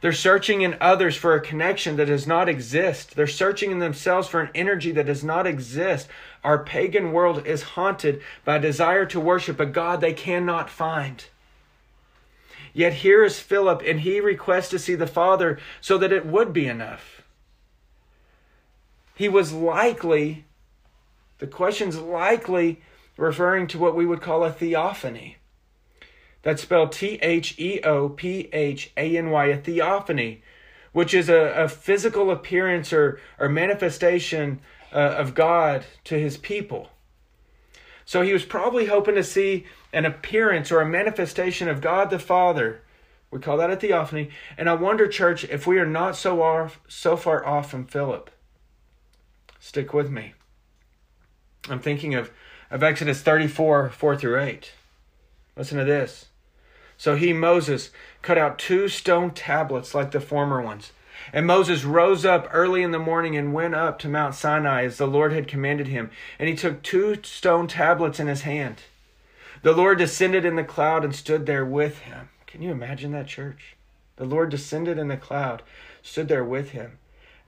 They're 0.00 0.12
searching 0.12 0.60
in 0.60 0.76
others 0.80 1.16
for 1.16 1.34
a 1.34 1.40
connection 1.40 1.96
that 1.96 2.06
does 2.06 2.26
not 2.26 2.46
exist. 2.48 3.16
They're 3.16 3.26
searching 3.26 3.70
in 3.70 3.78
themselves 3.78 4.28
for 4.28 4.42
an 4.42 4.50
energy 4.54 4.92
that 4.92 5.06
does 5.06 5.24
not 5.24 5.46
exist. 5.46 6.08
Our 6.42 6.62
pagan 6.62 7.12
world 7.12 7.46
is 7.46 7.62
haunted 7.62 8.20
by 8.44 8.56
a 8.56 8.60
desire 8.60 9.06
to 9.06 9.20
worship 9.20 9.58
a 9.60 9.66
God 9.66 10.02
they 10.02 10.12
cannot 10.12 10.68
find. 10.68 11.24
Yet 12.74 12.92
here 12.94 13.24
is 13.24 13.38
Philip, 13.38 13.82
and 13.86 14.00
he 14.00 14.20
requests 14.20 14.68
to 14.70 14.78
see 14.78 14.94
the 14.94 15.06
Father 15.06 15.58
so 15.80 15.96
that 15.96 16.12
it 16.12 16.26
would 16.26 16.52
be 16.52 16.66
enough. 16.66 17.22
He 19.14 19.28
was 19.28 19.52
likely, 19.52 20.44
the 21.38 21.46
question's 21.46 21.98
likely 21.98 22.80
referring 23.16 23.66
to 23.68 23.78
what 23.78 23.94
we 23.94 24.06
would 24.06 24.20
call 24.20 24.44
a 24.44 24.52
theophany. 24.52 25.36
That's 26.42 26.62
spelled 26.62 26.92
T 26.92 27.18
H 27.22 27.58
E 27.58 27.80
O 27.82 28.08
P 28.08 28.48
H 28.52 28.90
A 28.96 29.16
N 29.16 29.30
Y, 29.30 29.46
a 29.46 29.56
theophany, 29.56 30.42
which 30.92 31.14
is 31.14 31.28
a, 31.28 31.64
a 31.64 31.68
physical 31.68 32.30
appearance 32.30 32.92
or, 32.92 33.20
or 33.38 33.48
manifestation 33.48 34.60
uh, 34.92 34.98
of 34.98 35.34
God 35.34 35.84
to 36.04 36.18
his 36.18 36.36
people. 36.36 36.90
So 38.04 38.22
he 38.22 38.32
was 38.32 38.44
probably 38.44 38.86
hoping 38.86 39.14
to 39.14 39.24
see 39.24 39.64
an 39.92 40.04
appearance 40.04 40.70
or 40.70 40.80
a 40.80 40.86
manifestation 40.86 41.68
of 41.68 41.80
God 41.80 42.10
the 42.10 42.18
Father 42.18 42.82
We 43.34 43.40
call 43.40 43.56
that 43.56 43.70
a 43.70 43.76
theophany. 43.76 44.30
And 44.56 44.70
I 44.70 44.74
wonder, 44.74 45.08
church, 45.08 45.42
if 45.42 45.66
we 45.66 45.78
are 45.78 45.86
not 45.86 46.14
so 46.14 46.40
off, 46.40 46.80
so 46.86 47.16
far 47.16 47.44
off 47.44 47.68
from 47.68 47.84
Philip. 47.84 48.30
Stick 49.64 49.94
with 49.94 50.10
me. 50.10 50.34
I'm 51.70 51.80
thinking 51.80 52.14
of, 52.14 52.30
of 52.70 52.82
Exodus 52.82 53.22
34, 53.22 53.88
4 53.88 54.16
through 54.18 54.38
8. 54.38 54.72
Listen 55.56 55.78
to 55.78 55.86
this. 55.86 56.26
So 56.98 57.16
he, 57.16 57.32
Moses, 57.32 57.88
cut 58.20 58.36
out 58.36 58.58
two 58.58 58.88
stone 58.88 59.30
tablets 59.30 59.94
like 59.94 60.10
the 60.10 60.20
former 60.20 60.60
ones. 60.60 60.92
And 61.32 61.46
Moses 61.46 61.82
rose 61.82 62.26
up 62.26 62.46
early 62.52 62.82
in 62.82 62.90
the 62.90 62.98
morning 62.98 63.38
and 63.38 63.54
went 63.54 63.74
up 63.74 63.98
to 64.00 64.08
Mount 64.08 64.34
Sinai 64.34 64.84
as 64.84 64.98
the 64.98 65.06
Lord 65.06 65.32
had 65.32 65.48
commanded 65.48 65.88
him. 65.88 66.10
And 66.38 66.46
he 66.46 66.54
took 66.54 66.82
two 66.82 67.16
stone 67.22 67.66
tablets 67.66 68.20
in 68.20 68.26
his 68.26 68.42
hand. 68.42 68.82
The 69.62 69.72
Lord 69.72 69.96
descended 69.96 70.44
in 70.44 70.56
the 70.56 70.62
cloud 70.62 71.04
and 71.04 71.16
stood 71.16 71.46
there 71.46 71.64
with 71.64 72.00
him. 72.00 72.28
Can 72.46 72.60
you 72.60 72.70
imagine 72.70 73.12
that, 73.12 73.28
church? 73.28 73.76
The 74.16 74.26
Lord 74.26 74.50
descended 74.50 74.98
in 74.98 75.08
the 75.08 75.16
cloud, 75.16 75.62
stood 76.02 76.28
there 76.28 76.44
with 76.44 76.72
him 76.72 76.98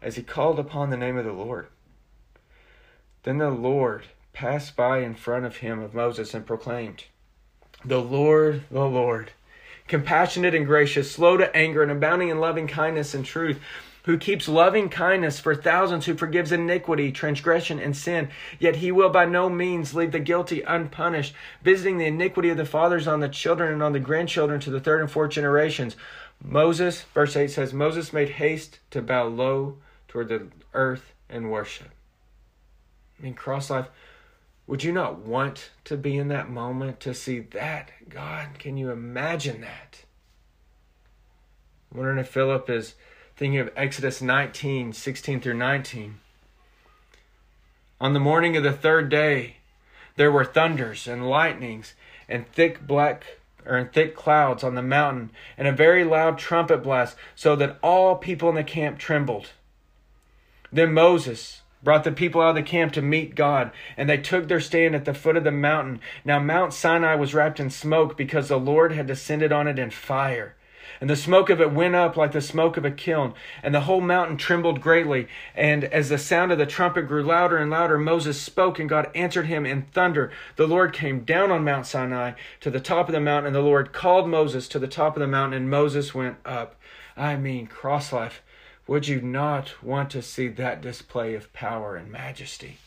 as 0.00 0.16
he 0.16 0.22
called 0.22 0.58
upon 0.58 0.88
the 0.88 0.96
name 0.96 1.18
of 1.18 1.26
the 1.26 1.32
Lord. 1.32 1.68
Then 3.26 3.38
the 3.38 3.50
Lord 3.50 4.04
passed 4.32 4.76
by 4.76 4.98
in 4.98 5.16
front 5.16 5.46
of 5.46 5.56
him 5.56 5.80
of 5.80 5.94
Moses 5.94 6.32
and 6.32 6.46
proclaimed, 6.46 7.06
The 7.84 8.00
Lord, 8.00 8.62
the 8.70 8.84
Lord 8.84 9.32
compassionate 9.88 10.54
and 10.54 10.64
gracious, 10.64 11.10
slow 11.10 11.36
to 11.36 11.56
anger, 11.56 11.82
and 11.82 11.90
abounding 11.90 12.28
in 12.28 12.38
loving 12.38 12.68
kindness 12.68 13.14
and 13.14 13.24
truth, 13.24 13.58
who 14.04 14.16
keeps 14.16 14.46
loving 14.46 14.88
kindness 14.88 15.40
for 15.40 15.56
thousands, 15.56 16.06
who 16.06 16.14
forgives 16.14 16.52
iniquity, 16.52 17.10
transgression, 17.10 17.80
and 17.80 17.96
sin. 17.96 18.28
Yet 18.60 18.76
he 18.76 18.92
will 18.92 19.10
by 19.10 19.24
no 19.24 19.48
means 19.48 19.92
leave 19.92 20.12
the 20.12 20.20
guilty 20.20 20.62
unpunished, 20.62 21.34
visiting 21.64 21.98
the 21.98 22.06
iniquity 22.06 22.50
of 22.50 22.56
the 22.56 22.64
fathers 22.64 23.08
on 23.08 23.18
the 23.18 23.28
children 23.28 23.72
and 23.72 23.82
on 23.82 23.92
the 23.92 23.98
grandchildren 23.98 24.60
to 24.60 24.70
the 24.70 24.78
third 24.78 25.00
and 25.00 25.10
fourth 25.10 25.32
generations. 25.32 25.96
Moses, 26.40 27.02
verse 27.12 27.34
8 27.34 27.50
says, 27.50 27.72
Moses 27.72 28.12
made 28.12 28.28
haste 28.28 28.78
to 28.92 29.02
bow 29.02 29.24
low 29.26 29.78
toward 30.06 30.28
the 30.28 30.46
earth 30.74 31.12
and 31.28 31.50
worship. 31.50 31.88
I 33.18 33.22
mean, 33.22 33.34
cross 33.34 33.70
life 33.70 33.88
would 34.66 34.82
you 34.82 34.92
not 34.92 35.18
want 35.18 35.70
to 35.84 35.96
be 35.96 36.16
in 36.16 36.28
that 36.28 36.50
moment 36.50 36.98
to 37.00 37.14
see 37.14 37.38
that? 37.38 37.90
God, 38.08 38.58
can 38.58 38.76
you 38.76 38.90
imagine 38.90 39.60
that? 39.60 40.04
I'm 41.90 41.98
wondering 41.98 42.18
if 42.18 42.28
Philip 42.28 42.68
is 42.68 42.94
thinking 43.36 43.60
of 43.60 43.70
Exodus 43.76 44.20
19, 44.20 44.92
16 44.92 45.40
through 45.40 45.54
19. 45.54 46.18
On 48.00 48.12
the 48.12 48.20
morning 48.20 48.56
of 48.56 48.64
the 48.64 48.72
third 48.72 49.08
day, 49.08 49.58
there 50.16 50.32
were 50.32 50.44
thunders 50.44 51.06
and 51.06 51.28
lightnings 51.28 51.94
and 52.28 52.48
thick 52.48 52.86
black 52.86 53.38
or 53.64 53.76
in 53.78 53.88
thick 53.88 54.16
clouds 54.16 54.64
on 54.64 54.74
the 54.74 54.82
mountain 54.82 55.30
and 55.56 55.68
a 55.68 55.72
very 55.72 56.02
loud 56.02 56.38
trumpet 56.38 56.82
blast 56.82 57.16
so 57.34 57.54
that 57.56 57.78
all 57.82 58.16
people 58.16 58.48
in 58.48 58.54
the 58.56 58.64
camp 58.64 58.98
trembled. 58.98 59.50
Then 60.72 60.92
Moses 60.92 61.62
brought 61.82 62.04
the 62.04 62.12
people 62.12 62.40
out 62.40 62.50
of 62.50 62.54
the 62.56 62.62
camp 62.62 62.92
to 62.92 63.02
meet 63.02 63.34
God, 63.34 63.70
and 63.96 64.08
they 64.08 64.18
took 64.18 64.48
their 64.48 64.60
stand 64.60 64.94
at 64.94 65.04
the 65.04 65.14
foot 65.14 65.36
of 65.36 65.44
the 65.44 65.50
mountain. 65.50 66.00
Now 66.24 66.38
Mount 66.38 66.72
Sinai 66.72 67.14
was 67.14 67.34
wrapped 67.34 67.60
in 67.60 67.70
smoke 67.70 68.16
because 68.16 68.48
the 68.48 68.58
Lord 68.58 68.92
had 68.92 69.06
descended 69.06 69.52
on 69.52 69.68
it 69.68 69.78
in 69.78 69.90
fire. 69.90 70.56
And 71.00 71.10
the 71.10 71.16
smoke 71.16 71.50
of 71.50 71.60
it 71.60 71.72
went 71.72 71.94
up 71.94 72.16
like 72.16 72.32
the 72.32 72.40
smoke 72.40 72.76
of 72.76 72.84
a 72.84 72.90
kiln, 72.90 73.34
and 73.62 73.74
the 73.74 73.82
whole 73.82 74.00
mountain 74.00 74.36
trembled 74.36 74.80
greatly. 74.80 75.28
And 75.54 75.84
as 75.84 76.08
the 76.08 76.18
sound 76.18 76.52
of 76.52 76.58
the 76.58 76.66
trumpet 76.66 77.02
grew 77.02 77.22
louder 77.22 77.58
and 77.58 77.70
louder, 77.70 77.98
Moses 77.98 78.40
spoke, 78.40 78.78
and 78.78 78.88
God 78.88 79.10
answered 79.14 79.46
him 79.46 79.66
in 79.66 79.82
thunder. 79.82 80.30
The 80.56 80.66
Lord 80.66 80.92
came 80.92 81.24
down 81.24 81.50
on 81.50 81.64
Mount 81.64 81.86
Sinai 81.86 82.32
to 82.60 82.70
the 82.70 82.80
top 82.80 83.08
of 83.08 83.12
the 83.12 83.20
mountain, 83.20 83.48
and 83.48 83.56
the 83.56 83.60
Lord 83.60 83.92
called 83.92 84.28
Moses 84.28 84.68
to 84.68 84.78
the 84.78 84.88
top 84.88 85.16
of 85.16 85.20
the 85.20 85.26
mountain, 85.26 85.62
and 85.62 85.70
Moses 85.70 86.14
went 86.14 86.38
up. 86.46 86.76
I 87.16 87.36
mean, 87.36 87.66
cross 87.66 88.12
life. 88.12 88.42
Would 88.86 89.08
you 89.08 89.20
not 89.20 89.82
want 89.82 90.10
to 90.10 90.22
see 90.22 90.48
that 90.48 90.80
display 90.80 91.34
of 91.34 91.52
power 91.52 91.96
and 91.96 92.10
majesty? 92.10 92.78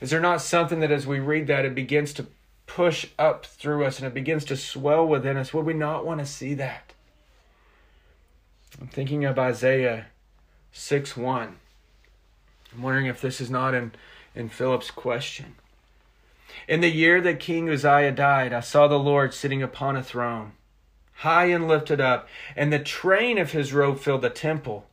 Is 0.00 0.10
there 0.10 0.20
not 0.20 0.42
something 0.42 0.80
that 0.80 0.90
as 0.90 1.06
we 1.06 1.20
read 1.20 1.46
that, 1.46 1.64
it 1.64 1.74
begins 1.74 2.12
to 2.14 2.26
push 2.66 3.06
up 3.18 3.46
through 3.46 3.84
us 3.84 3.98
and 3.98 4.06
it 4.06 4.14
begins 4.14 4.44
to 4.46 4.56
swell 4.56 5.06
within 5.06 5.36
us? 5.36 5.54
Would 5.54 5.64
we 5.64 5.74
not 5.74 6.04
want 6.04 6.20
to 6.20 6.26
see 6.26 6.54
that? 6.54 6.92
I'm 8.80 8.88
thinking 8.88 9.24
of 9.24 9.38
Isaiah 9.38 10.06
6 10.72 11.16
1. 11.16 11.56
I'm 12.74 12.82
wondering 12.82 13.06
if 13.06 13.20
this 13.20 13.40
is 13.40 13.50
not 13.50 13.74
in, 13.74 13.92
in 14.34 14.48
Philip's 14.48 14.90
question. 14.90 15.54
In 16.68 16.80
the 16.80 16.90
year 16.90 17.20
that 17.20 17.40
King 17.40 17.68
Uzziah 17.68 18.12
died, 18.12 18.52
I 18.52 18.60
saw 18.60 18.88
the 18.88 18.98
Lord 18.98 19.32
sitting 19.32 19.62
upon 19.62 19.96
a 19.96 20.02
throne, 20.02 20.52
high 21.16 21.46
and 21.46 21.68
lifted 21.68 22.00
up, 22.00 22.28
and 22.56 22.72
the 22.72 22.78
train 22.78 23.38
of 23.38 23.52
his 23.52 23.72
robe 23.72 23.98
filled 23.98 24.22
the 24.22 24.30
temple. 24.30 24.86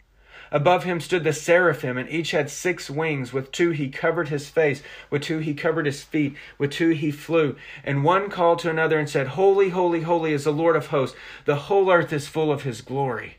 Above 0.52 0.84
him 0.84 1.00
stood 1.00 1.24
the 1.24 1.34
seraphim, 1.34 1.98
and 1.98 2.10
each 2.10 2.32
had 2.32 2.50
six 2.50 2.90
wings. 2.90 3.32
With 3.32 3.52
two 3.52 3.72
he 3.72 3.90
covered 3.90 4.30
his 4.30 4.50
face, 4.50 4.82
with 5.10 5.22
two 5.22 5.40
he 5.40 5.54
covered 5.54 5.86
his 5.86 6.04
feet, 6.04 6.36
with 6.58 6.72
two 6.72 6.90
he 6.90 7.12
flew. 7.12 7.56
And 7.84 8.04
one 8.04 8.30
called 8.30 8.60
to 8.60 8.70
another 8.70 8.98
and 8.98 9.10
said, 9.10 9.28
Holy, 9.28 9.70
holy, 9.70 10.02
holy 10.02 10.34
is 10.34 10.46
the 10.46 10.52
Lord 10.52 10.76
of 10.76 10.88
hosts. 10.88 11.18
The 11.46 11.56
whole 11.56 11.92
earth 11.92 12.12
is 12.12 12.28
full 12.28 12.52
of 12.52 12.64
his 12.64 12.82
glory. 12.82 13.38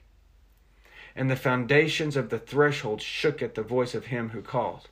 And 1.17 1.31
the 1.31 1.37
foundations 1.37 2.17
of 2.17 2.31
the 2.31 2.39
threshold 2.39 3.03
shook 3.03 3.43
at 3.43 3.57
the 3.57 3.63
voice 3.63 3.95
of 3.95 4.07
him 4.07 4.31
who 4.31 4.43
called, 4.43 4.89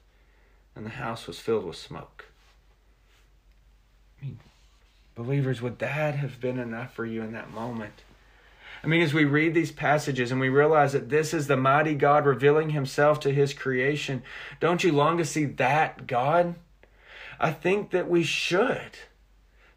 and 0.74 0.84
the 0.84 0.90
house 0.90 1.26
was 1.26 1.38
filled 1.38 1.64
with 1.64 1.76
smoke. 1.76 2.26
I 4.20 4.24
mean, 4.24 4.38
believers, 5.14 5.62
would 5.62 5.78
that 5.78 6.16
have 6.16 6.40
been 6.40 6.58
enough 6.58 6.92
for 6.94 7.06
you 7.06 7.22
in 7.22 7.32
that 7.32 7.52
moment? 7.52 8.02
I 8.82 8.86
mean, 8.86 9.02
as 9.02 9.14
we 9.14 9.24
read 9.24 9.54
these 9.54 9.72
passages 9.72 10.30
and 10.30 10.40
we 10.40 10.48
realize 10.48 10.92
that 10.92 11.08
this 11.08 11.34
is 11.34 11.46
the 11.46 11.56
mighty 11.56 11.94
God 11.94 12.26
revealing 12.26 12.70
himself 12.70 13.20
to 13.20 13.32
his 13.32 13.52
creation, 13.52 14.22
don't 14.60 14.84
you 14.84 14.92
long 14.92 15.18
to 15.18 15.24
see 15.24 15.44
that 15.44 16.06
God? 16.06 16.54
I 17.40 17.52
think 17.52 17.90
that 17.90 18.08
we 18.08 18.22
should. 18.22 18.98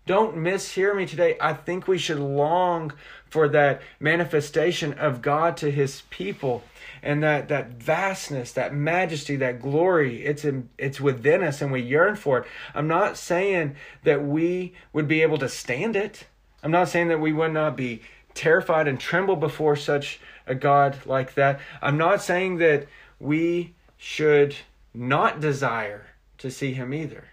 Don't 0.05 0.35
mishear 0.35 0.95
me 0.95 1.05
today. 1.05 1.37
I 1.39 1.53
think 1.53 1.87
we 1.87 1.97
should 1.97 2.19
long 2.19 2.91
for 3.29 3.47
that 3.49 3.81
manifestation 3.99 4.93
of 4.93 5.21
God 5.21 5.55
to 5.57 5.71
his 5.71 6.03
people 6.09 6.63
and 7.03 7.23
that 7.23 7.47
that 7.49 7.71
vastness, 7.71 8.51
that 8.53 8.73
majesty, 8.73 9.35
that 9.37 9.61
glory, 9.61 10.25
it's 10.25 10.43
in, 10.43 10.69
it's 10.77 10.99
within 10.99 11.43
us 11.43 11.61
and 11.61 11.71
we 11.71 11.81
yearn 11.81 12.15
for 12.15 12.39
it. 12.39 12.47
I'm 12.73 12.87
not 12.87 13.17
saying 13.17 13.75
that 14.03 14.23
we 14.23 14.73
would 14.91 15.07
be 15.07 15.21
able 15.21 15.37
to 15.37 15.49
stand 15.49 15.95
it. 15.95 16.25
I'm 16.63 16.71
not 16.71 16.89
saying 16.89 17.07
that 17.07 17.19
we 17.19 17.33
would 17.33 17.53
not 17.53 17.77
be 17.77 18.01
terrified 18.33 18.87
and 18.87 18.99
tremble 18.99 19.35
before 19.35 19.75
such 19.75 20.19
a 20.47 20.55
God 20.55 21.05
like 21.05 21.33
that. 21.35 21.59
I'm 21.81 21.97
not 21.97 22.21
saying 22.21 22.57
that 22.57 22.87
we 23.19 23.75
should 23.97 24.55
not 24.93 25.39
desire 25.39 26.07
to 26.39 26.49
see 26.49 26.73
him 26.73 26.93
either. 26.93 27.25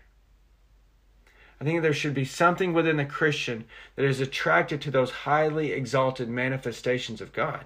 I 1.60 1.64
think 1.64 1.82
there 1.82 1.92
should 1.92 2.14
be 2.14 2.24
something 2.24 2.72
within 2.72 2.98
the 2.98 3.04
Christian 3.04 3.64
that 3.96 4.04
is 4.04 4.20
attracted 4.20 4.80
to 4.82 4.90
those 4.90 5.10
highly 5.10 5.72
exalted 5.72 6.28
manifestations 6.28 7.20
of 7.20 7.32
God. 7.32 7.64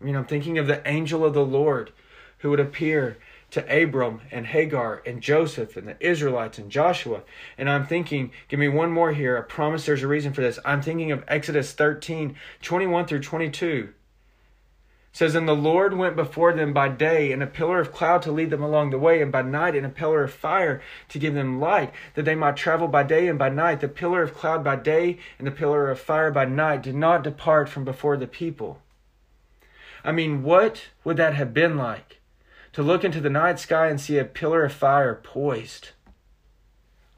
I 0.00 0.04
mean, 0.04 0.16
I'm 0.16 0.24
thinking 0.24 0.58
of 0.58 0.66
the 0.66 0.86
angel 0.88 1.24
of 1.24 1.34
the 1.34 1.44
Lord 1.44 1.92
who 2.38 2.50
would 2.50 2.60
appear 2.60 3.18
to 3.50 3.82
Abram 3.82 4.20
and 4.30 4.46
Hagar 4.46 5.02
and 5.04 5.20
Joseph 5.20 5.76
and 5.76 5.88
the 5.88 5.96
Israelites 6.00 6.58
and 6.58 6.70
Joshua. 6.70 7.22
And 7.58 7.68
I'm 7.68 7.86
thinking, 7.86 8.30
give 8.48 8.60
me 8.60 8.68
one 8.68 8.92
more 8.92 9.12
here. 9.12 9.36
I 9.36 9.42
promise 9.42 9.86
there's 9.86 10.02
a 10.02 10.08
reason 10.08 10.32
for 10.32 10.40
this. 10.40 10.58
I'm 10.64 10.82
thinking 10.82 11.12
of 11.12 11.24
Exodus 11.26 11.72
13, 11.72 12.36
21 12.62 13.06
through 13.06 13.20
22. 13.20 13.92
It 15.12 15.16
says, 15.16 15.34
And 15.34 15.48
the 15.48 15.56
Lord 15.56 15.96
went 15.96 16.14
before 16.14 16.52
them 16.52 16.72
by 16.72 16.88
day 16.88 17.32
in 17.32 17.42
a 17.42 17.46
pillar 17.46 17.80
of 17.80 17.92
cloud 17.92 18.22
to 18.22 18.32
lead 18.32 18.50
them 18.50 18.62
along 18.62 18.90
the 18.90 18.98
way, 18.98 19.20
and 19.20 19.32
by 19.32 19.42
night 19.42 19.74
in 19.74 19.84
a 19.84 19.88
pillar 19.88 20.22
of 20.22 20.32
fire 20.32 20.80
to 21.08 21.18
give 21.18 21.34
them 21.34 21.58
light, 21.58 21.92
that 22.14 22.24
they 22.24 22.36
might 22.36 22.56
travel 22.56 22.86
by 22.86 23.02
day 23.02 23.26
and 23.26 23.38
by 23.38 23.48
night. 23.48 23.80
The 23.80 23.88
pillar 23.88 24.22
of 24.22 24.34
cloud 24.34 24.62
by 24.62 24.76
day 24.76 25.18
and 25.38 25.46
the 25.46 25.52
pillar 25.52 25.90
of 25.90 25.98
fire 25.98 26.30
by 26.30 26.44
night 26.44 26.82
did 26.82 26.94
not 26.94 27.24
depart 27.24 27.68
from 27.68 27.84
before 27.84 28.16
the 28.16 28.28
people. 28.28 28.80
I 30.04 30.12
mean, 30.12 30.44
what 30.44 30.90
would 31.02 31.16
that 31.16 31.34
have 31.34 31.52
been 31.52 31.76
like? 31.76 32.19
To 32.72 32.82
look 32.82 33.04
into 33.04 33.20
the 33.20 33.30
night 33.30 33.58
sky 33.58 33.88
and 33.88 34.00
see 34.00 34.18
a 34.18 34.24
pillar 34.24 34.64
of 34.64 34.72
fire 34.72 35.14
poised 35.14 35.90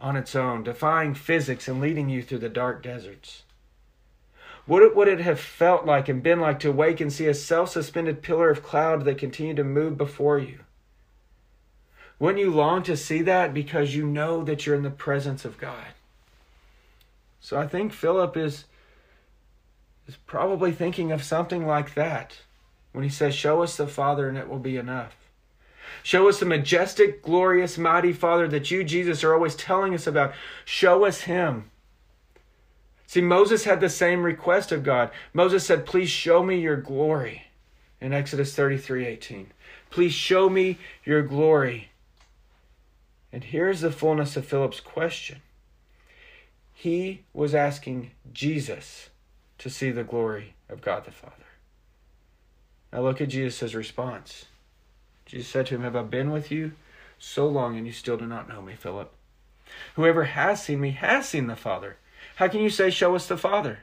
on 0.00 0.16
its 0.16 0.35
own, 0.35 0.62
defying 0.62 1.14
physics 1.14 1.68
and 1.68 1.80
leading 1.80 2.09
you 2.09 2.23
through 2.23 2.38
the 2.38 2.49
dark 2.49 2.82
deserts? 2.82 3.42
What 4.64 4.94
would 4.94 5.09
it 5.09 5.21
have 5.21 5.40
felt 5.40 5.87
like 5.87 6.09
and 6.09 6.23
been 6.23 6.40
like 6.40 6.61
to 6.61 6.71
wake 6.71 7.00
and 7.00 7.12
see 7.12 7.26
a 7.26 7.35
self 7.35 7.71
suspended 7.71 8.23
pillar 8.23 8.50
of 8.50 8.62
cloud 8.62 9.04
that 9.04 9.18
continued 9.18 9.56
to 9.56 9.64
move 9.64 9.99
before 9.99 10.38
you? 10.38 10.61
Wouldn't 12.18 12.44
you 12.44 12.52
long 12.52 12.85
to 12.85 12.97
see 12.97 13.23
that 13.23 13.52
because 13.52 13.97
you 13.97 14.06
know 14.06 14.44
that 14.44 14.64
you're 14.64 14.76
in 14.76 14.85
the 14.85 14.90
presence 14.90 15.44
of 15.44 15.59
God? 15.59 15.88
So 17.40 17.59
I 17.59 17.66
think 17.66 17.92
Philip 17.92 18.37
is, 18.37 18.66
is 20.06 20.16
probably 20.26 20.71
thinking 20.71 21.11
of 21.11 21.25
something 21.25 21.66
like 21.66 21.94
that 21.94 22.38
when 22.92 23.02
he 23.02 23.11
says, 23.11 23.35
Show 23.35 23.62
us 23.62 23.76
the 23.76 23.88
Father 23.88 24.28
and 24.28 24.38
it 24.38 24.49
will 24.49 24.61
be 24.61 24.76
enough. 24.76 25.16
Show 26.02 26.28
us 26.28 26.40
the 26.40 26.46
majestic, 26.46 27.22
glorious, 27.22 27.78
mighty 27.78 28.12
Father 28.12 28.49
that 28.49 28.70
you, 28.70 28.84
Jesus, 28.84 29.22
are 29.22 29.34
always 29.34 29.54
telling 29.54 29.94
us 29.94 30.06
about. 30.06 30.34
Show 30.64 31.04
us 31.04 31.22
Him. 31.22 31.70
See, 33.06 33.20
Moses 33.20 33.64
had 33.64 33.80
the 33.80 33.90
same 33.90 34.22
request 34.22 34.72
of 34.72 34.82
God. 34.82 35.11
Moses 35.34 35.66
said, 35.66 35.84
Please 35.87 36.08
show 36.08 36.42
me 36.42 36.61
your 36.61 36.76
glory 36.76 37.44
in 38.00 38.12
Exodus 38.12 38.54
33 38.54 39.06
18. 39.06 39.52
Please 39.90 40.12
show 40.12 40.49
me 40.49 40.78
your 41.04 41.22
glory. 41.22 41.90
And 43.32 43.44
here's 43.44 43.80
the 43.80 43.90
fullness 43.90 44.37
of 44.37 44.46
Philip's 44.46 44.80
question. 44.80 45.42
He 46.72 47.22
was 47.32 47.54
asking 47.54 48.11
Jesus 48.32 49.11
to 49.58 49.70
see 49.70 49.90
the 49.90 50.04
glory 50.04 50.54
of 50.68 50.80
God 50.80 51.04
the 51.04 51.12
Father. 51.12 51.34
Now 52.92 53.02
look 53.02 53.20
at 53.20 53.28
Jesus' 53.28 53.75
response. 53.75 54.46
Jesus 55.32 55.48
said 55.48 55.64
to 55.68 55.76
him, 55.76 55.82
Have 55.82 55.96
I 55.96 56.02
been 56.02 56.30
with 56.30 56.50
you 56.50 56.72
so 57.18 57.48
long 57.48 57.78
and 57.78 57.86
you 57.86 57.92
still 57.92 58.18
do 58.18 58.26
not 58.26 58.50
know 58.50 58.60
me, 58.60 58.74
Philip? 58.74 59.10
Whoever 59.96 60.24
has 60.24 60.62
seen 60.62 60.78
me 60.78 60.90
has 60.90 61.26
seen 61.26 61.46
the 61.46 61.56
Father. 61.56 61.96
How 62.36 62.48
can 62.48 62.60
you 62.60 62.68
say, 62.68 62.90
Show 62.90 63.14
us 63.14 63.26
the 63.26 63.38
Father? 63.38 63.78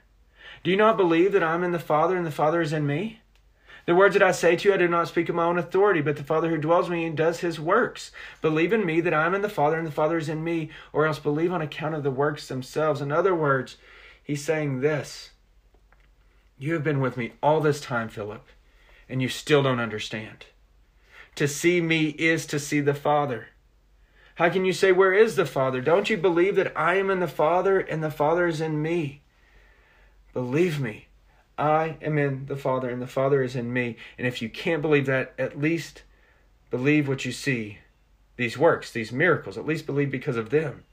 Do 0.63 0.69
you 0.69 0.77
not 0.77 0.95
believe 0.95 1.31
that 1.31 1.41
I 1.41 1.55
am 1.55 1.63
in 1.63 1.71
the 1.71 1.79
Father 1.79 2.15
and 2.15 2.23
the 2.23 2.29
Father 2.29 2.61
is 2.61 2.71
in 2.71 2.85
me? 2.85 3.21
The 3.87 3.95
words 3.95 4.13
that 4.13 4.21
I 4.21 4.31
say 4.31 4.57
to 4.57 4.69
you, 4.69 4.75
I 4.75 4.77
do 4.77 4.87
not 4.87 5.07
speak 5.07 5.27
of 5.27 5.33
my 5.33 5.45
own 5.45 5.57
authority, 5.57 6.01
but 6.01 6.17
the 6.17 6.23
Father 6.23 6.51
who 6.51 6.57
dwells 6.59 6.85
in 6.85 6.93
me 6.93 7.05
and 7.07 7.17
does 7.17 7.39
his 7.39 7.59
works. 7.59 8.11
Believe 8.43 8.71
in 8.71 8.85
me 8.85 9.01
that 9.01 9.15
I 9.15 9.25
am 9.25 9.33
in 9.33 9.41
the 9.41 9.49
Father 9.49 9.79
and 9.79 9.87
the 9.87 9.91
Father 9.91 10.19
is 10.19 10.29
in 10.29 10.43
me, 10.43 10.69
or 10.93 11.07
else 11.07 11.17
believe 11.17 11.51
on 11.51 11.63
account 11.63 11.95
of 11.95 12.03
the 12.03 12.11
works 12.11 12.47
themselves. 12.47 13.01
In 13.01 13.11
other 13.11 13.33
words, 13.33 13.77
he's 14.23 14.45
saying 14.45 14.81
this 14.81 15.31
You 16.59 16.75
have 16.75 16.83
been 16.83 16.99
with 16.99 17.17
me 17.17 17.33
all 17.41 17.59
this 17.59 17.81
time, 17.81 18.07
Philip, 18.07 18.45
and 19.09 19.19
you 19.19 19.29
still 19.29 19.63
don't 19.63 19.79
understand. 19.79 20.45
To 21.39 21.47
see 21.47 21.79
me 21.79 22.09
is 22.17 22.45
to 22.47 22.59
see 22.59 22.81
the 22.81 22.93
Father. 22.93 23.47
How 24.35 24.49
can 24.49 24.65
you 24.65 24.73
say, 24.73 24.91
Where 24.91 25.13
is 25.13 25.37
the 25.37 25.45
Father? 25.45 25.79
Don't 25.79 26.09
you 26.09 26.17
believe 26.17 26.57
that 26.57 26.77
I 26.77 26.95
am 26.95 27.09
in 27.09 27.21
the 27.21 27.29
Father 27.29 27.79
and 27.79 28.03
the 28.03 28.11
Father 28.11 28.45
is 28.45 28.59
in 28.59 28.81
me? 28.81 29.21
Believe 30.33 30.81
me, 30.81 31.07
I 31.57 31.95
am 32.01 32.17
in 32.17 32.47
the 32.47 32.57
Father 32.57 32.89
and 32.89 33.01
the 33.01 33.07
Father 33.07 33.41
is 33.41 33.55
in 33.55 33.71
me. 33.71 33.95
And 34.17 34.27
if 34.27 34.41
you 34.41 34.49
can't 34.49 34.81
believe 34.81 35.05
that, 35.05 35.33
at 35.39 35.57
least 35.57 36.03
believe 36.71 37.07
what 37.07 37.23
you 37.23 37.31
see 37.31 37.77
these 38.35 38.57
works, 38.57 38.91
these 38.91 39.13
miracles. 39.13 39.57
At 39.57 39.65
least 39.65 39.85
believe 39.85 40.11
because 40.11 40.35
of 40.35 40.49
them. 40.49 40.83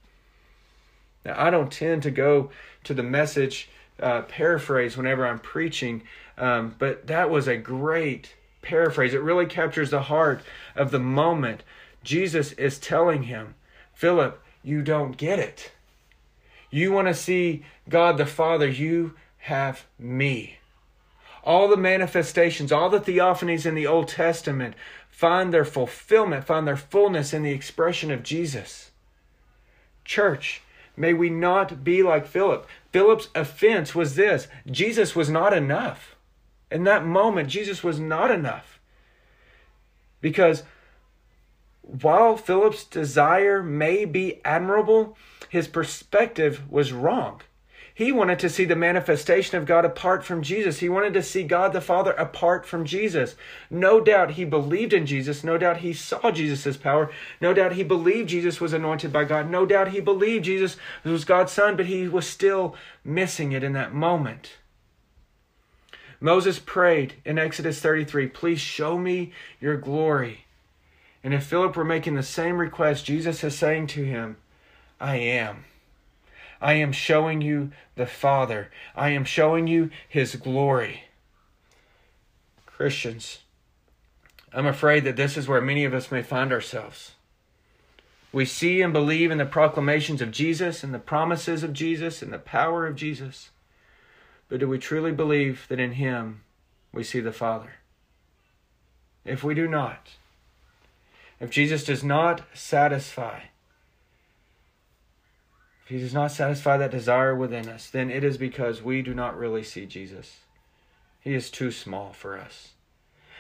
Now, 1.25 1.35
I 1.37 1.51
don't 1.51 1.73
tend 1.73 2.05
to 2.05 2.13
go 2.13 2.53
to 2.85 2.95
the 2.95 3.03
message 3.03 3.69
uh, 3.99 4.23
paraphrase 4.23 4.97
whenever 4.97 5.27
I'm 5.27 5.41
preaching, 5.41 6.05
um, 6.39 6.77
but 6.79 7.09
that 7.09 7.31
was 7.31 7.49
a 7.49 7.57
great 7.57 8.37
paraphrase. 8.67 9.15
It 9.15 9.23
really 9.23 9.47
captures 9.47 9.91
the 9.91 10.03
heart 10.03 10.43
of 10.75 10.91
the 10.91 10.99
moment 10.99 11.63
Jesus 12.03 12.53
is 12.53 12.79
telling 12.79 13.25
him, 13.25 13.55
Philip, 13.95 14.43
you 14.63 14.83
don't 14.83 15.17
get 15.17 15.39
it. 15.39 15.73
You 16.71 16.93
want 16.93 17.09
to 17.09 17.15
see 17.15 17.65
God 17.89 18.19
the 18.19 18.27
Father, 18.27 18.69
you 18.69 19.15
have 19.39 19.87
me. 19.99 20.59
All 21.45 21.69
the 21.69 21.77
manifestations, 21.77 22.73
all 22.73 22.91
the 22.91 23.01
theophanies 23.01 23.65
in 23.65 23.77
the 23.77 23.87
Old 23.87 24.09
Testament 24.09 24.75
find 25.09 25.55
their 25.55 25.65
fulfillment, 25.65 26.45
find 26.45 26.67
their 26.67 26.77
fullness 26.77 27.33
in 27.33 27.45
the 27.45 27.53
expression 27.53 28.11
of 28.11 28.25
Jesus. 28.25 28.91
Church, 30.05 30.63
may 30.97 31.15
we 31.15 31.31
not 31.31 31.85
be 31.85 32.03
like 32.03 32.27
Philip. 32.27 32.67
Philip's 32.91 33.29
offense 33.35 33.95
was 33.95 34.17
this 34.17 34.49
Jesus 34.69 35.15
was 35.15 35.31
not 35.31 35.53
enough. 35.53 36.16
In 36.77 36.85
that 36.85 37.07
moment, 37.07 37.49
Jesus 37.49 37.83
was 37.83 37.99
not 37.99 38.31
enough. 38.31 38.81
Because 40.21 40.63
while 41.81 42.37
Philip's 42.37 42.85
desire 42.85 43.63
may 43.63 44.05
be 44.05 44.43
admirable, 44.45 45.17
his 45.49 45.69
perspective 45.69 46.71
was 46.71 46.93
wrong. 46.93 47.41
He 47.95 48.13
wanted 48.13 48.39
to 48.41 48.51
see 48.51 48.67
the 48.67 48.77
manifestation 48.77 49.57
of 49.57 49.65
God 49.65 49.87
apart 49.87 50.23
from 50.23 50.43
Jesus. 50.43 50.81
He 50.81 50.91
wanted 50.91 51.15
to 51.15 51.23
see 51.23 51.45
God 51.45 51.73
the 51.73 51.81
Father 51.81 52.13
apart 52.13 52.67
from 52.67 52.85
Jesus. 52.85 53.37
No 53.71 53.99
doubt 53.99 54.33
he 54.33 54.45
believed 54.45 54.93
in 54.93 55.07
Jesus. 55.07 55.43
No 55.43 55.57
doubt 55.57 55.79
he 55.79 55.95
saw 55.95 56.31
Jesus' 56.31 56.77
power. 56.77 57.11
No 57.41 57.55
doubt 57.55 57.73
he 57.73 57.85
believed 57.85 58.29
Jesus 58.29 58.61
was 58.61 58.75
anointed 58.75 59.15
by 59.15 59.25
God. 59.25 59.49
No 59.49 59.65
doubt 59.65 59.93
he 59.93 60.01
believed 60.01 60.45
Jesus 60.45 60.77
was 61.05 61.25
God's 61.25 61.53
son, 61.53 61.75
but 61.75 61.87
he 61.87 62.07
was 62.07 62.27
still 62.27 62.77
missing 63.03 63.53
it 63.53 63.65
in 63.65 63.73
that 63.73 63.95
moment. 63.95 64.59
Moses 66.27 66.59
prayed 66.59 67.15
in 67.25 67.39
Exodus 67.39 67.79
33, 67.79 68.27
Please 68.27 68.59
show 68.59 68.99
me 68.99 69.31
your 69.61 69.77
glory. 69.77 70.45
And 71.23 71.33
if 71.33 71.45
Philip 71.45 71.77
were 71.77 71.85
making 71.85 72.17
the 72.17 72.25
same 72.25 72.59
request, 72.59 73.05
Jesus 73.05 73.45
is 73.45 73.57
saying 73.57 73.87
to 73.87 74.05
him, 74.05 74.37
I 75.01 75.19
am. 75.19 75.67
I 76.61 76.73
am 76.73 76.91
showing 76.91 77.43
you 77.43 77.71
the 77.95 78.07
Father. 78.07 78.73
I 78.97 79.11
am 79.11 79.25
showing 79.25 79.69
you 79.69 79.91
His 80.09 80.35
glory. 80.35 81.05
Christians, 82.67 83.39
I'm 84.53 84.67
afraid 84.67 85.05
that 85.05 85.15
this 85.15 85.37
is 85.37 85.47
where 85.47 85.61
many 85.61 85.85
of 85.85 85.95
us 85.95 86.11
may 86.11 86.25
find 86.25 86.53
ourselves. 86.53 87.13
We 88.33 88.47
see 88.47 88.83
and 88.83 88.93
believe 88.93 89.31
in 89.31 89.39
the 89.39 89.47
proclamations 89.47 90.21
of 90.21 90.33
Jesus 90.33 90.83
and 90.83 90.93
the 90.93 90.99
promises 90.99 91.63
of 91.63 91.73
Jesus 91.73 92.21
and 92.21 92.33
the 92.33 92.39
power 92.41 92.85
of 92.85 92.97
Jesus. 92.97 93.51
But 94.49 94.61
do 94.61 94.69
we 94.69 94.79
truly 94.79 95.13
believe 95.13 95.67
that 95.69 95.81
in 95.81 95.93
Him 95.93 96.43
we 96.93 97.03
see 97.03 97.21
the 97.21 97.33
Father? 97.33 97.75
If 99.25 99.43
we 99.43 99.55
do 99.55 99.67
not, 99.67 100.11
if 101.41 101.51
Jesus 101.51 101.85
does 101.85 102.05
not 102.05 102.43
satisfy, 102.55 103.41
if 105.83 105.89
he 105.89 105.99
does 105.99 106.15
not 106.15 106.33
satisfy 106.33 106.77
that 106.77 106.91
desire 106.91 107.35
within 107.35 107.69
us, 107.69 107.91
then 107.91 108.11
it 108.11 108.25
is 108.25 108.39
because 108.39 108.83
we 108.83 109.03
do 109.03 109.15
not 109.15 109.39
really 109.39 109.63
see 109.63 109.87
Jesus. 109.87 110.39
He 111.21 111.35
is 111.35 111.51
too 111.51 111.71
small 111.71 112.13
for 112.13 112.39
us. 112.39 112.71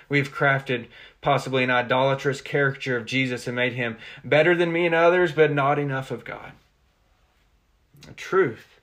We've 0.08 0.32
crafted 0.32 0.86
possibly 1.20 1.64
an 1.64 1.70
idolatrous 1.70 2.40
caricature 2.40 2.96
of 2.96 3.06
Jesus 3.06 3.46
and 3.46 3.56
made 3.56 3.72
him 3.72 3.96
better 4.24 4.54
than 4.54 4.72
me 4.72 4.86
and 4.86 4.94
others, 4.94 5.32
but 5.32 5.52
not 5.52 5.78
enough 5.78 6.10
of 6.10 6.24
God. 6.24 6.52
The 8.06 8.12
truth 8.12 8.75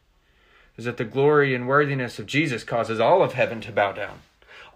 is 0.78 0.86
that 0.86 0.98
the 0.98 1.06
glory 1.06 1.54
and 1.54 1.68
worthiness 1.68 2.20
of 2.20 2.26
Jesus 2.26 2.64
causes 2.64 3.00
all 3.00 3.22
of 3.22 3.34
heaven 3.34 3.62
to 3.62 3.72
bow 3.72 3.92
down 3.92 4.20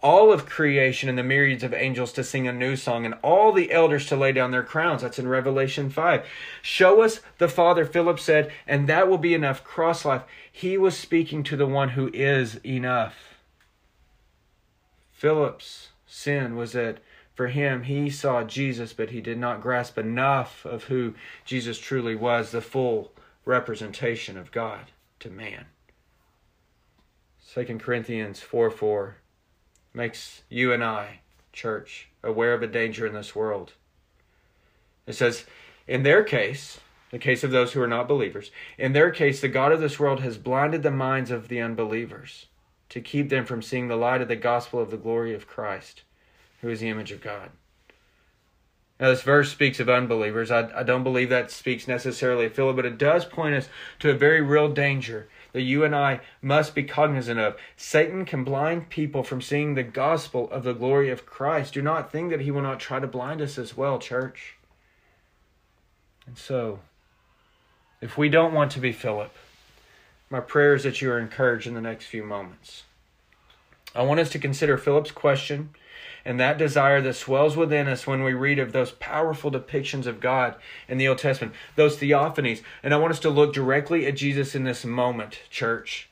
all 0.02 0.32
of 0.32 0.46
creation 0.46 1.10
and 1.10 1.18
the 1.18 1.24
myriads 1.24 1.64
of 1.64 1.74
angels 1.74 2.14
to 2.14 2.24
sing 2.24 2.48
a 2.48 2.54
new 2.54 2.76
song, 2.76 3.06
and 3.06 3.16
all 3.22 3.52
the 3.52 3.72
elders 3.72 4.06
to 4.08 4.16
lay 4.16 4.32
down 4.32 4.52
their 4.52 4.64
crowns. 4.64 5.02
That's 5.02 5.20
in 5.20 5.28
Revelation 5.28 5.90
5. 5.90 6.26
Show 6.62 7.02
us 7.02 7.20
the 7.38 7.48
Father, 7.48 7.86
Philip 7.86 8.20
said, 8.20 8.52
and 8.68 8.88
that 8.88 9.10
will 9.10 9.18
be 9.18 9.34
enough. 9.34 9.64
Cross 9.64 10.06
life. 10.06 10.24
He 10.52 10.78
was 10.78 10.98
speaking 10.98 11.44
to 11.44 11.58
the 11.58 11.68
one 11.68 11.90
who 11.90 12.10
is 12.14 12.64
enough. 12.66 13.40
Philip's 15.12 15.90
sin 16.06 16.56
was 16.56 16.74
that 16.74 17.00
for 17.34 17.48
him, 17.48 17.84
he 17.84 18.10
saw 18.10 18.44
Jesus, 18.44 18.94
but 18.94 19.12
he 19.12 19.22
did 19.22 19.38
not 19.38 19.62
grasp 19.62 19.98
enough 19.98 20.66
of 20.66 20.86
who 20.86 21.14
Jesus 21.46 21.78
truly 21.78 22.16
was, 22.16 22.52
the 22.52 22.62
full 22.62 23.12
representation 23.46 24.38
of 24.38 24.52
God 24.52 24.88
to 25.20 25.30
man. 25.30 25.66
2 27.54 27.80
Corinthians 27.80 28.42
4 28.42 28.70
4 28.70 29.16
makes 29.94 30.42
you 30.50 30.74
and 30.74 30.84
I, 30.84 31.22
church, 31.54 32.10
aware 32.22 32.54
of 32.54 32.62
a 32.62 32.68
danger 32.68 33.08
in 33.08 33.14
this 33.14 33.36
world. 33.36 33.74
It 35.06 35.14
says, 35.14 35.46
in 35.88 36.04
their 36.04 36.24
case, 36.24 36.82
the 37.10 37.20
case 37.20 37.46
of 37.46 37.52
those 37.52 37.72
who 37.72 37.82
are 37.82 37.88
not 37.88 38.08
believers, 38.08 38.52
in 38.78 38.92
their 38.92 39.12
case, 39.12 39.40
the 39.40 39.48
God 39.48 39.72
of 39.72 39.80
this 39.80 39.98
world 39.98 40.20
has 40.20 40.38
blinded 40.38 40.84
the 40.84 40.92
minds 40.92 41.32
of 41.32 41.48
the 41.48 41.62
unbelievers 41.62 42.48
to 42.90 43.00
keep 43.00 43.30
them 43.30 43.46
from 43.46 43.62
seeing 43.62 43.88
the 43.88 43.96
light 43.96 44.22
of 44.22 44.28
the 44.28 44.36
gospel 44.36 44.82
of 44.82 44.92
the 44.92 44.98
glory 44.98 45.34
of 45.34 45.48
Christ, 45.48 46.04
who 46.62 46.70
is 46.70 46.82
the 46.82 46.90
image 46.90 47.14
of 47.14 47.22
God. 47.22 47.52
Now, 49.00 49.10
this 49.10 49.22
verse 49.22 49.52
speaks 49.52 49.80
of 49.80 49.90
unbelievers. 49.90 50.52
I, 50.52 50.80
I 50.80 50.84
don't 50.84 51.04
believe 51.04 51.30
that 51.30 51.52
speaks 51.52 51.88
necessarily 51.88 52.48
of 52.48 52.54
Philip, 52.54 52.76
but 52.76 52.86
it 52.86 52.98
does 52.98 53.26
point 53.26 53.56
us 53.56 53.70
to 54.00 54.10
a 54.10 54.16
very 54.16 54.42
real 54.42 54.70
danger 54.70 55.30
that 55.54 55.62
you 55.62 55.84
and 55.84 55.96
I 55.96 56.22
must 56.42 56.76
be 56.76 56.84
cognizant 56.84 57.40
of. 57.40 57.56
Satan 57.76 58.26
can 58.26 58.44
blind 58.44 58.90
people 58.90 59.24
from 59.24 59.42
seeing 59.42 59.74
the 59.74 59.84
gospel 59.84 60.50
of 60.52 60.64
the 60.64 60.74
glory 60.74 61.10
of 61.10 61.26
Christ. 61.26 61.74
Do 61.74 61.82
not 61.82 62.12
think 62.12 62.30
that 62.30 62.42
he 62.42 62.52
will 62.52 62.62
not 62.62 62.80
try 62.80 63.00
to 63.00 63.08
blind 63.08 63.42
us 63.42 63.58
as 63.58 63.76
well, 63.76 64.00
church. 64.00 64.56
And 66.26 66.38
so, 66.38 66.80
if 68.02 68.18
we 68.18 68.30
don't 68.30 68.54
want 68.54 68.72
to 68.74 68.80
be 68.80 68.92
Philip, 68.92 69.34
my 70.30 70.40
prayer 70.40 70.76
is 70.76 70.84
that 70.84 71.02
you 71.02 71.10
are 71.12 71.20
encouraged 71.20 71.68
in 71.68 71.74
the 71.74 71.82
next 71.82 72.06
few 72.06 72.24
moments. 72.24 72.84
I 73.96 74.04
want 74.04 74.20
us 74.20 74.30
to 74.32 74.40
consider 74.40 74.78
Philip's 74.78 75.12
question 75.12 75.70
and 76.28 76.42
that 76.42 76.58
desire 76.58 77.00
that 77.00 77.14
swells 77.14 77.56
within 77.56 77.88
us 77.88 78.06
when 78.06 78.22
we 78.22 78.34
read 78.34 78.60
of 78.60 78.74
those 78.74 78.92
powerful 78.92 79.50
depictions 79.50 80.06
of 80.06 80.20
God 80.20 80.56
in 80.90 80.98
the 80.98 81.08
Old 81.08 81.20
Testament, 81.20 81.56
those 81.78 81.96
theophanies. 81.96 82.62
And 82.84 82.94
I 82.94 82.98
want 82.98 83.14
us 83.14 83.22
to 83.22 83.30
look 83.30 83.54
directly 83.54 84.06
at 84.06 84.18
Jesus 84.18 84.54
in 84.54 84.66
this 84.66 84.84
moment, 84.84 85.40
church. 85.50 86.10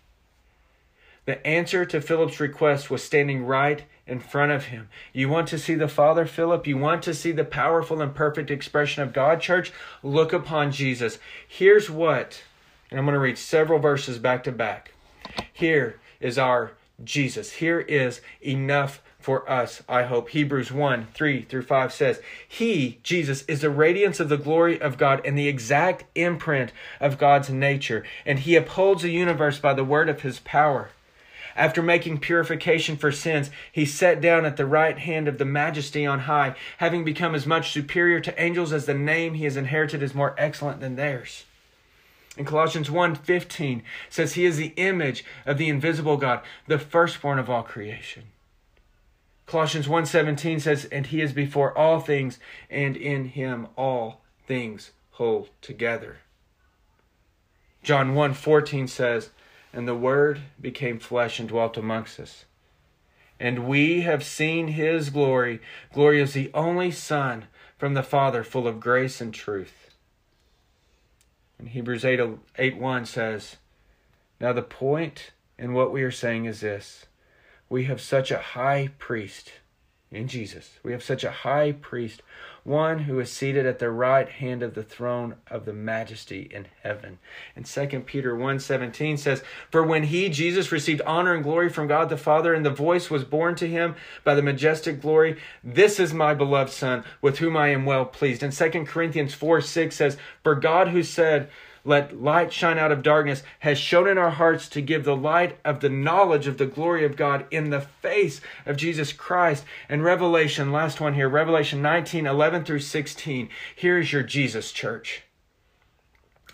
The 1.26 1.46
answer 1.46 1.84
to 1.84 2.00
Philip's 2.00 2.40
request 2.40 2.90
was 2.90 3.04
standing 3.04 3.46
right 3.46 3.84
in 4.08 4.22
front 4.22 4.54
of 4.54 4.68
him. 4.68 4.88
You 5.12 5.28
want 5.28 5.50
to 5.50 5.60
see 5.60 5.76
the 5.76 5.90
Father, 5.90 6.26
Philip? 6.26 6.66
You 6.66 6.78
want 6.78 7.04
to 7.04 7.14
see 7.14 7.34
the 7.34 7.44
powerful 7.44 8.02
and 8.02 8.16
perfect 8.16 8.50
expression 8.50 9.04
of 9.04 9.12
God, 9.12 9.42
church? 9.42 9.74
Look 10.02 10.32
upon 10.32 10.72
Jesus. 10.72 11.20
Here's 11.46 11.90
what, 11.90 12.42
and 12.90 12.98
I'm 12.98 13.06
going 13.06 13.16
to 13.16 13.20
read 13.20 13.38
several 13.38 13.80
verses 13.80 14.18
back 14.18 14.46
to 14.46 14.54
back. 14.54 14.94
Here 15.52 16.00
is 16.22 16.38
our 16.38 16.72
Jesus. 17.04 17.54
Here 17.54 17.80
is 17.80 18.22
enough 18.42 19.02
for 19.20 19.50
us, 19.50 19.82
I 19.90 20.04
hope. 20.04 20.30
Hebrews 20.30 20.72
1 20.72 21.08
3 21.14 21.42
through 21.44 21.64
5 21.64 21.92
says, 21.92 22.22
He, 22.48 23.00
Jesus, 23.02 23.44
is 23.44 23.62
the 23.62 23.70
radiance 23.70 24.20
of 24.20 24.30
the 24.30 24.38
glory 24.38 24.80
of 24.80 24.98
God 24.98 25.22
and 25.26 25.38
the 25.38 25.48
exact 25.48 26.06
imprint 26.16 26.72
of 27.00 27.18
God's 27.18 27.50
nature, 27.50 28.04
and 28.26 28.40
He 28.40 28.56
upholds 28.56 29.02
the 29.02 29.12
universe 29.12 29.60
by 29.60 29.74
the 29.74 29.84
word 29.84 30.10
of 30.10 30.22
His 30.22 30.40
power. 30.40 30.90
After 31.56 31.82
making 31.82 32.20
purification 32.20 32.98
for 32.98 33.14
sins, 33.14 33.50
he 33.72 33.86
sat 33.86 34.20
down 34.20 34.46
at 34.46 34.58
the 34.58 34.66
right 34.66 35.00
hand 35.00 35.30
of 35.30 35.38
the 35.38 35.46
majesty 35.46 36.06
on 36.06 36.20
high, 36.22 36.56
having 36.80 37.06
become 37.06 37.34
as 37.34 37.48
much 37.48 37.72
superior 37.72 38.20
to 38.20 38.42
angels 38.42 38.74
as 38.74 38.86
the 38.86 38.94
name 38.94 39.36
he 39.36 39.46
has 39.46 39.56
inherited 39.56 40.04
is 40.04 40.14
more 40.14 40.36
excellent 40.38 40.82
than 40.82 40.98
theirs. 40.98 41.46
In 42.38 42.46
Colossians 42.46 42.90
1:15 42.90 43.82
says 44.10 44.34
he 44.34 44.46
is 44.46 44.58
the 44.58 44.74
image 44.76 45.24
of 45.46 45.58
the 45.58 45.70
invisible 45.70 46.18
God, 46.18 46.42
the 46.68 46.80
firstborn 46.80 47.40
of 47.40 47.50
all 47.50 47.64
creation. 47.64 48.24
Colossians 49.46 49.88
1:17 49.88 50.60
says 50.60 50.86
and 50.86 51.08
he 51.08 51.22
is 51.22 51.32
before 51.32 51.78
all 51.78 52.00
things 52.00 52.40
and 52.70 52.98
in 52.98 53.26
him 53.26 53.68
all 53.78 54.22
things 54.48 54.92
hold 55.12 55.50
together. 55.62 56.18
John 57.84 58.14
1:14 58.16 58.90
says 58.90 59.30
and 59.72 59.88
the 59.88 59.96
Word 59.96 60.42
became 60.60 61.00
flesh 61.00 61.40
and 61.40 61.50
dwelt 61.50 61.78
amongst 61.78 62.20
us. 62.20 62.46
And 63.40 63.68
we 63.68 64.02
have 64.02 64.24
seen 64.24 64.70
his 64.70 65.10
glory, 65.10 65.62
glory 65.94 66.22
as 66.22 66.34
the 66.34 66.50
only 66.54 66.92
Son 66.92 67.46
from 67.78 67.94
the 67.94 68.04
Father, 68.04 68.44
full 68.44 68.68
of 68.68 68.80
grace 68.80 69.20
and 69.20 69.34
truth. 69.34 69.85
And 71.66 71.74
Hebrews 71.74 72.06
8, 72.06 72.20
8 72.60 72.78
1 72.78 73.06
says, 73.08 73.56
Now 74.40 74.54
the 74.54 74.62
point 74.62 75.32
in 75.58 75.74
what 75.74 75.92
we 75.92 76.04
are 76.04 76.12
saying 76.12 76.46
is 76.46 76.60
this 76.60 77.08
we 77.70 77.86
have 77.86 78.00
such 78.00 78.30
a 78.30 78.38
high 78.38 78.90
priest 79.00 79.52
in 80.12 80.28
Jesus. 80.28 80.78
We 80.84 80.92
have 80.92 81.02
such 81.02 81.24
a 81.24 81.32
high 81.32 81.72
priest 81.72 82.22
one 82.66 83.00
who 83.00 83.20
is 83.20 83.32
seated 83.32 83.64
at 83.66 83.78
the 83.78 83.92
right 83.92 84.28
hand 84.28 84.64
of 84.64 84.74
the 84.74 84.84
throne 84.84 85.36
of 85.52 85.66
the 85.66 85.72
majesty 85.72 86.50
in 86.52 86.66
heaven. 86.82 87.20
And 87.56 87.66
2 87.66 88.02
Peter 88.08 88.36
1:17 88.36 89.18
says, 89.18 89.44
"For 89.70 89.84
when 89.84 90.04
he 90.04 90.30
Jesus 90.30 90.72
received 90.72 91.02
honor 91.06 91.36
and 91.36 91.44
glory 91.44 91.70
from 91.70 91.88
God 91.88 92.10
the 92.10 92.18
Father 92.18 92.56
and 92.56 92.66
the 92.66 92.72
voice 92.72 93.12
was 93.12 93.24
borne 93.24 93.54
to 93.56 93.68
him 93.68 93.96
by 94.24 94.34
the 94.34 94.42
majestic 94.42 95.00
glory, 95.00 95.38
this 95.64 96.00
is 96.00 96.12
my 96.12 96.34
beloved 96.34 96.72
son 96.72 97.04
with 97.22 97.38
whom 97.38 97.56
I 97.56 97.68
am 97.68 97.86
well 97.86 98.06
pleased." 98.06 98.42
And 98.42 98.52
2 98.52 98.88
Corinthians 98.88 99.36
4:6 99.36 99.96
says, 99.96 100.18
"For 100.44 100.56
God 100.56 100.88
who 100.88 101.04
said, 101.04 101.50
let 101.86 102.22
light 102.22 102.52
shine 102.52 102.78
out 102.78 102.92
of 102.92 103.04
darkness, 103.04 103.44
has 103.60 103.78
shown 103.78 104.08
in 104.08 104.18
our 104.18 104.32
hearts 104.32 104.68
to 104.70 104.82
give 104.82 105.06
the 105.06 105.16
light 105.16 105.58
of 105.64 105.80
the 105.80 105.90
knowledge 105.90 106.48
of 106.48 106.58
the 106.58 106.66
glory 106.66 107.06
of 107.06 107.16
God 107.16 107.46
in 107.52 107.70
the 107.70 107.82
face 107.82 108.42
of 108.66 108.76
Jesus 108.76 109.14
Christ. 109.14 109.64
And 109.88 110.04
Revelation, 110.04 110.72
last 110.72 111.00
one 111.00 111.14
here, 111.14 111.30
Revelation 111.30 111.82
19, 111.82 112.26
11 112.26 112.66
through 112.66 112.80
16. 112.80 113.50
Here's 113.76 114.12
your 114.12 114.24
Jesus 114.24 114.72
church. 114.72 115.22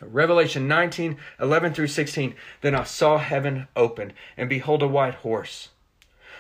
Revelation 0.02 0.68
19, 0.68 1.18
11 1.40 1.74
through 1.74 1.88
16. 1.88 2.36
Then 2.62 2.76
I 2.76 2.84
saw 2.84 3.18
heaven 3.18 3.68
open, 3.76 4.14
and 4.36 4.50
behold, 4.50 4.82
a 4.84 4.88
white 4.88 5.16
horse. 5.16 5.70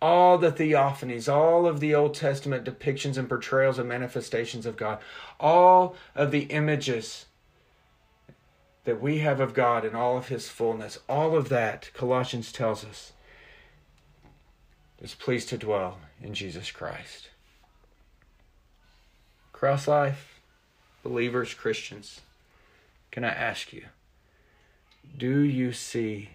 all 0.00 0.38
the 0.38 0.52
theophanies, 0.52 1.32
all 1.32 1.66
of 1.66 1.80
the 1.80 1.94
Old 1.94 2.14
Testament 2.14 2.64
depictions 2.64 3.16
and 3.16 3.28
portrayals 3.28 3.78
and 3.78 3.88
manifestations 3.88 4.66
of 4.66 4.76
God, 4.76 4.98
all 5.40 5.96
of 6.14 6.30
the 6.30 6.42
images 6.44 7.26
that 8.84 9.00
we 9.00 9.18
have 9.18 9.40
of 9.40 9.54
God 9.54 9.84
in 9.84 9.94
all 9.94 10.16
of 10.16 10.28
his 10.28 10.48
fullness, 10.48 10.98
all 11.08 11.36
of 11.36 11.48
that, 11.48 11.90
Colossians 11.94 12.52
tells 12.52 12.84
us, 12.84 13.12
is 15.00 15.14
pleased 15.14 15.48
to 15.48 15.58
dwell 15.58 15.98
in 16.22 16.32
Jesus 16.32 16.70
Christ. 16.70 17.30
Cross 19.52 19.88
life, 19.88 20.40
believers, 21.02 21.54
Christians, 21.54 22.20
can 23.10 23.24
I 23.24 23.30
ask 23.30 23.72
you, 23.72 23.86
do 25.16 25.40
you 25.40 25.72
see 25.72 26.30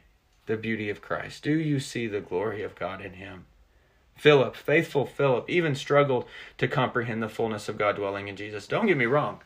the 0.46 0.58
beauty 0.58 0.90
of 0.90 1.02
Christ? 1.02 1.44
Do 1.44 1.54
you 1.54 1.80
see 1.80 2.08
the 2.08 2.20
glory 2.20 2.64
of 2.64 2.76
God 2.76 3.02
in 3.02 3.14
him? 3.14 3.46
Philip, 4.24 4.56
faithful 4.56 5.06
Philip, 5.06 5.50
even 5.50 5.76
struggled 5.76 6.24
to 6.58 6.66
comprehend 6.66 7.22
the 7.22 7.28
fullness 7.28 7.68
of 7.68 7.78
God 7.78 7.98
dwelling 7.98 8.30
in 8.30 8.38
Jesus. 8.38 8.68
Don't 8.68 8.86
get 8.86 8.96
me 8.96 9.04
wrong. 9.04 9.42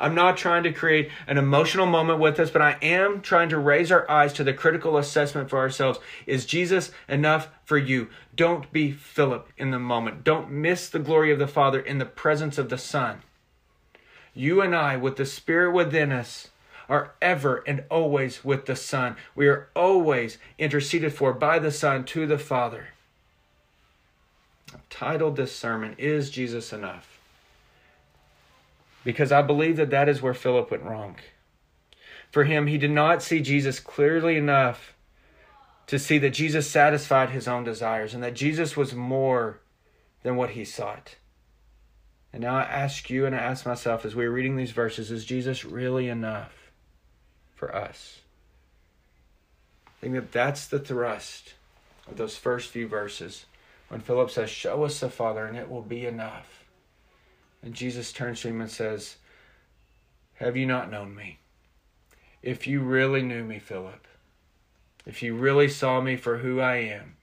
I'm 0.00 0.14
not 0.14 0.38
trying 0.38 0.62
to 0.62 0.72
create 0.72 1.10
an 1.26 1.36
emotional 1.36 1.84
moment 1.84 2.18
with 2.18 2.40
us, 2.40 2.48
but 2.48 2.62
I 2.62 2.78
am 2.80 3.20
trying 3.20 3.50
to 3.50 3.58
raise 3.58 3.92
our 3.92 4.10
eyes 4.10 4.32
to 4.32 4.44
the 4.44 4.54
critical 4.54 4.96
assessment 4.96 5.50
for 5.50 5.58
ourselves. 5.58 5.98
Is 6.24 6.46
Jesus 6.46 6.90
enough 7.06 7.48
for 7.66 7.76
you? 7.76 8.08
Don't 8.34 8.72
be 8.72 8.92
Philip 8.92 9.50
in 9.58 9.72
the 9.72 9.78
moment. 9.78 10.24
Don't 10.24 10.50
miss 10.50 10.88
the 10.88 10.98
glory 10.98 11.30
of 11.30 11.38
the 11.38 11.46
Father 11.46 11.78
in 11.78 11.98
the 11.98 12.06
presence 12.06 12.56
of 12.56 12.70
the 12.70 12.78
Son. 12.78 13.20
You 14.32 14.62
and 14.62 14.74
I, 14.74 14.96
with 14.96 15.16
the 15.16 15.26
Spirit 15.26 15.72
within 15.72 16.12
us, 16.12 16.48
are 16.88 17.12
ever 17.20 17.62
and 17.66 17.84
always 17.90 18.42
with 18.42 18.64
the 18.64 18.76
Son. 18.76 19.16
We 19.34 19.48
are 19.48 19.68
always 19.76 20.38
interceded 20.58 21.12
for 21.12 21.34
by 21.34 21.58
the 21.58 21.70
Son 21.70 22.04
to 22.04 22.26
the 22.26 22.38
Father. 22.38 22.88
I've 24.74 24.88
titled 24.88 25.36
this 25.36 25.54
sermon, 25.54 25.94
Is 25.98 26.30
Jesus 26.30 26.72
Enough? 26.72 27.18
Because 29.04 29.32
I 29.32 29.42
believe 29.42 29.76
that 29.76 29.90
that 29.90 30.08
is 30.08 30.20
where 30.20 30.34
Philip 30.34 30.70
went 30.70 30.82
wrong. 30.82 31.16
For 32.30 32.44
him, 32.44 32.66
he 32.66 32.76
did 32.76 32.90
not 32.90 33.22
see 33.22 33.40
Jesus 33.40 33.80
clearly 33.80 34.36
enough 34.36 34.94
to 35.86 35.98
see 35.98 36.18
that 36.18 36.30
Jesus 36.30 36.68
satisfied 36.68 37.30
his 37.30 37.48
own 37.48 37.64
desires 37.64 38.12
and 38.12 38.22
that 38.22 38.34
Jesus 38.34 38.76
was 38.76 38.94
more 38.94 39.60
than 40.22 40.36
what 40.36 40.50
he 40.50 40.64
sought. 40.64 41.16
And 42.32 42.42
now 42.42 42.56
I 42.56 42.62
ask 42.62 43.08
you 43.08 43.24
and 43.24 43.34
I 43.34 43.38
ask 43.38 43.64
myself 43.64 44.04
as 44.04 44.14
we're 44.14 44.30
reading 44.30 44.56
these 44.56 44.72
verses 44.72 45.10
is 45.10 45.24
Jesus 45.24 45.64
really 45.64 46.08
enough 46.08 46.70
for 47.54 47.74
us? 47.74 48.20
I 49.86 50.00
think 50.00 50.14
that 50.14 50.32
that's 50.32 50.66
the 50.66 50.78
thrust 50.78 51.54
of 52.06 52.18
those 52.18 52.36
first 52.36 52.70
few 52.70 52.86
verses 52.86 53.46
when 53.88 54.00
Philip 54.00 54.30
says, 54.30 54.50
Show 54.50 54.84
us 54.84 55.00
the 55.00 55.10
Father, 55.10 55.46
and 55.46 55.56
it 55.56 55.70
will 55.70 55.82
be 55.82 56.06
enough. 56.06 56.64
And 57.62 57.74
Jesus 57.74 58.12
turns 58.12 58.40
to 58.42 58.48
him 58.48 58.60
and 58.60 58.70
says, 58.70 59.16
Have 60.34 60.56
you 60.56 60.66
not 60.66 60.90
known 60.90 61.14
me? 61.14 61.38
If 62.42 62.66
you 62.66 62.80
really 62.80 63.22
knew 63.22 63.44
me, 63.44 63.58
Philip, 63.58 64.06
if 65.06 65.22
you 65.22 65.34
really 65.34 65.68
saw 65.68 66.00
me 66.00 66.16
for 66.16 66.38
who 66.38 66.60
I 66.60 66.76
am, 66.76 67.16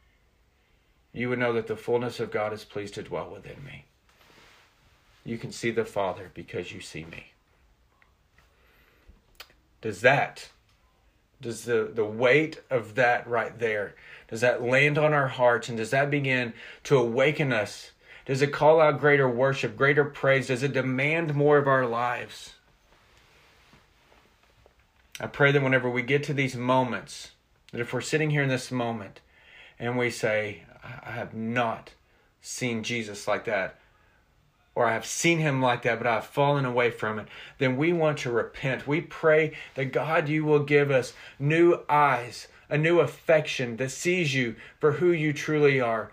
you 1.14 1.30
would 1.30 1.40
know 1.40 1.54
that 1.54 1.68
the 1.68 1.78
fullness 1.78 2.20
of 2.20 2.32
God 2.32 2.52
is 2.52 2.66
pleased 2.66 2.96
to 2.96 3.04
dwell 3.04 3.30
within 3.30 3.64
me. 3.64 3.86
You 5.24 5.38
can 5.38 5.52
see 5.52 5.72
the 5.72 5.86
Father 5.86 6.30
because 6.34 6.74
you 6.74 6.82
see 6.82 7.06
me. 7.06 7.28
Does 9.82 10.02
that, 10.02 10.50
does 11.46 11.66
the, 11.66 11.92
the 11.94 12.04
weight 12.04 12.60
of 12.72 12.96
that 12.96 13.28
right 13.28 13.60
there, 13.60 13.94
does 14.28 14.42
that 14.42 14.64
land 14.64 14.98
on 14.98 15.14
our 15.14 15.28
hearts 15.28 15.70
and 15.70 15.78
does 15.78 15.92
that 15.92 16.10
begin 16.10 16.54
to 16.86 16.98
awaken 16.98 17.54
us? 17.54 17.92
Does 18.26 18.42
it 18.42 18.52
call 18.52 18.82
out 18.82 19.00
greater 19.00 19.30
worship, 19.30 19.78
greater 19.78 20.04
praise? 20.04 20.48
Does 20.48 20.64
it 20.64 20.74
demand 20.74 21.36
more 21.36 21.60
of 21.60 21.68
our 21.68 21.86
lives? 21.86 22.56
I 25.20 25.28
pray 25.28 25.52
that 25.52 25.62
whenever 25.62 25.88
we 25.88 26.02
get 26.02 26.24
to 26.24 26.34
these 26.34 26.56
moments, 26.56 27.30
that 27.72 27.80
if 27.80 27.94
we're 27.94 28.02
sitting 28.02 28.32
here 28.32 28.42
in 28.42 28.50
this 28.50 28.72
moment 28.72 29.22
and 29.78 30.00
we 30.00 30.10
say, 30.10 30.64
I 30.84 31.12
have 31.12 31.36
not 31.36 31.92
seen 32.42 32.82
Jesus 32.82 33.28
like 33.28 33.46
that, 33.46 33.78
or 34.76 34.86
I've 34.86 35.06
seen 35.06 35.40
him 35.40 35.62
like 35.62 35.84
that, 35.84 35.98
but 35.98 36.08
I've 36.08 36.26
fallen 36.26 36.66
away 36.66 36.92
from 36.92 37.18
it, 37.18 37.28
then 37.58 37.78
we 37.78 37.94
want 37.94 38.20
to 38.20 38.32
repent. 38.32 38.86
We 38.86 39.00
pray 39.00 39.54
that 39.76 39.94
God, 39.94 40.28
you 40.28 40.44
will 40.44 40.60
give 40.60 40.92
us 40.92 41.14
new 41.40 41.80
eyes, 41.90 42.50
a 42.70 42.78
new 42.78 43.00
affection 43.00 43.78
that 43.78 43.92
sees 43.92 44.36
you 44.36 44.58
for 44.80 44.94
who 44.94 45.12
you 45.12 45.32
truly 45.32 45.80
are. 45.80 46.12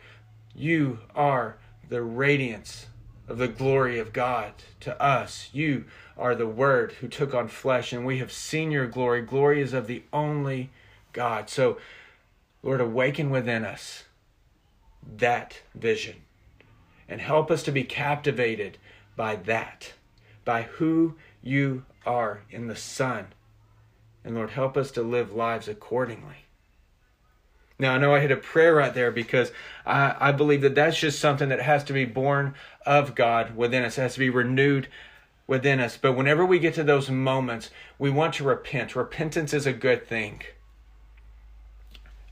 You 0.54 1.00
are 1.14 1.56
the 1.88 2.02
radiance 2.02 2.86
of 3.26 3.38
the 3.38 3.48
glory 3.48 3.98
of 3.98 4.12
God 4.12 4.52
to 4.80 5.00
us. 5.02 5.50
You 5.52 5.84
are 6.16 6.36
the 6.36 6.46
Word 6.46 6.92
who 6.92 7.08
took 7.08 7.34
on 7.34 7.48
flesh, 7.48 7.92
and 7.92 8.06
we 8.06 8.18
have 8.18 8.30
seen 8.30 8.70
your 8.70 8.86
glory. 8.86 9.22
Glory 9.22 9.60
is 9.60 9.72
of 9.72 9.88
the 9.88 10.04
only 10.12 10.70
God. 11.12 11.50
So, 11.50 11.78
Lord, 12.62 12.80
awaken 12.80 13.30
within 13.30 13.64
us 13.64 14.04
that 15.16 15.62
vision 15.74 16.16
and 17.12 17.20
help 17.20 17.50
us 17.50 17.62
to 17.62 17.70
be 17.70 17.84
captivated 17.84 18.78
by 19.16 19.36
that, 19.36 19.92
by 20.46 20.62
who 20.62 21.14
you 21.42 21.84
are 22.06 22.40
in 22.50 22.68
the 22.68 22.74
Son. 22.74 23.26
And 24.24 24.34
Lord, 24.34 24.52
help 24.52 24.78
us 24.78 24.90
to 24.92 25.02
live 25.02 25.30
lives 25.30 25.68
accordingly. 25.68 26.46
Now, 27.78 27.92
I 27.92 27.98
know 27.98 28.14
I 28.14 28.20
hit 28.20 28.30
a 28.30 28.36
prayer 28.36 28.74
right 28.76 28.94
there 28.94 29.10
because 29.10 29.52
I, 29.84 30.16
I 30.18 30.32
believe 30.32 30.62
that 30.62 30.74
that's 30.74 30.98
just 30.98 31.20
something 31.20 31.50
that 31.50 31.60
has 31.60 31.84
to 31.84 31.92
be 31.92 32.06
born 32.06 32.54
of 32.86 33.14
God 33.14 33.56
within 33.56 33.84
us, 33.84 33.98
it 33.98 34.02
has 34.02 34.14
to 34.14 34.20
be 34.20 34.30
renewed 34.30 34.88
within 35.46 35.80
us. 35.80 35.98
But 35.98 36.14
whenever 36.14 36.46
we 36.46 36.58
get 36.58 36.72
to 36.76 36.84
those 36.84 37.10
moments, 37.10 37.68
we 37.98 38.08
want 38.08 38.32
to 38.34 38.44
repent. 38.44 38.96
Repentance 38.96 39.52
is 39.52 39.66
a 39.66 39.72
good 39.74 40.06
thing. 40.06 40.40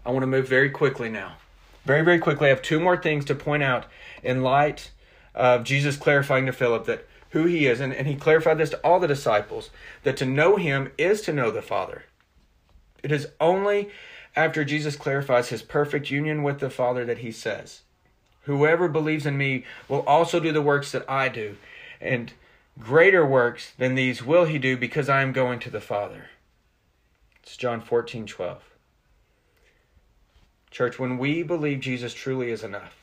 I 0.06 0.10
want 0.10 0.22
to 0.22 0.26
move 0.26 0.48
very 0.48 0.70
quickly 0.70 1.10
now. 1.10 1.36
Very, 1.84 2.02
very 2.02 2.18
quickly, 2.18 2.46
I 2.46 2.50
have 2.50 2.62
two 2.62 2.80
more 2.80 2.96
things 2.96 3.24
to 3.26 3.34
point 3.34 3.62
out 3.62 3.86
in 4.22 4.42
light 4.42 4.90
of 5.34 5.64
Jesus 5.64 5.96
clarifying 5.96 6.46
to 6.46 6.52
Philip 6.52 6.84
that 6.86 7.06
who 7.30 7.44
he 7.44 7.66
is. 7.66 7.80
And, 7.80 7.92
and 7.92 8.06
he 8.06 8.14
clarified 8.14 8.58
this 8.58 8.70
to 8.70 8.78
all 8.78 9.00
the 9.00 9.08
disciples 9.08 9.70
that 10.02 10.16
to 10.18 10.26
know 10.26 10.56
him 10.56 10.92
is 10.98 11.20
to 11.22 11.32
know 11.32 11.50
the 11.50 11.62
Father. 11.62 12.04
It 13.02 13.12
is 13.12 13.28
only 13.40 13.90
after 14.36 14.64
Jesus 14.64 14.96
clarifies 14.96 15.48
his 15.48 15.62
perfect 15.62 16.10
union 16.10 16.42
with 16.42 16.60
the 16.60 16.70
Father 16.70 17.04
that 17.04 17.18
he 17.18 17.32
says, 17.32 17.80
Whoever 18.42 18.88
believes 18.88 19.26
in 19.26 19.36
me 19.36 19.64
will 19.88 20.00
also 20.00 20.40
do 20.40 20.52
the 20.52 20.62
works 20.62 20.92
that 20.92 21.08
I 21.08 21.28
do, 21.28 21.56
and 22.00 22.32
greater 22.78 23.26
works 23.26 23.72
than 23.76 23.94
these 23.94 24.24
will 24.24 24.44
he 24.44 24.58
do 24.58 24.76
because 24.76 25.08
I 25.08 25.22
am 25.22 25.32
going 25.32 25.58
to 25.60 25.70
the 25.70 25.80
Father. 25.80 26.30
It's 27.42 27.56
John 27.56 27.80
14 27.80 28.26
12. 28.26 28.69
Church, 30.70 30.98
when 30.98 31.18
we 31.18 31.42
believe 31.42 31.80
Jesus 31.80 32.14
truly 32.14 32.50
is 32.50 32.62
enough, 32.62 32.96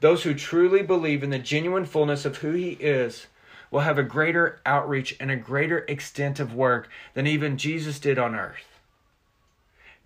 those 0.00 0.22
who 0.22 0.34
truly 0.34 0.82
believe 0.82 1.22
in 1.22 1.30
the 1.30 1.38
genuine 1.38 1.84
fullness 1.84 2.24
of 2.24 2.38
who 2.38 2.52
he 2.52 2.72
is 2.72 3.26
will 3.70 3.80
have 3.80 3.98
a 3.98 4.02
greater 4.02 4.60
outreach 4.64 5.16
and 5.18 5.30
a 5.30 5.36
greater 5.36 5.78
extent 5.88 6.38
of 6.38 6.54
work 6.54 6.88
than 7.14 7.26
even 7.26 7.58
Jesus 7.58 7.98
did 7.98 8.18
on 8.18 8.34
earth. 8.34 8.80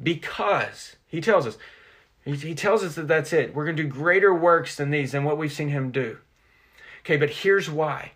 Because 0.03 0.97
he 1.07 1.21
tells 1.21 1.47
us, 1.47 1.59
he, 2.25 2.55
tells 2.55 2.83
us 2.83 2.95
that 2.95 3.09
that's 3.09 3.33
it. 3.33 3.55
We're 3.55 3.65
going 3.65 3.77
to 3.77 3.83
do 3.83 3.89
greater 3.89 4.35
works 4.35 4.77
than 4.77 4.91
these, 4.91 5.13
than 5.13 5.25
what 5.25 5.39
we've 5.39 5.53
seen 5.53 5.69
him 5.69 5.91
do. 5.91 6.19
Okay, 7.01 7.17
but 7.17 7.31
here's 7.31 7.71
why. 7.71 8.13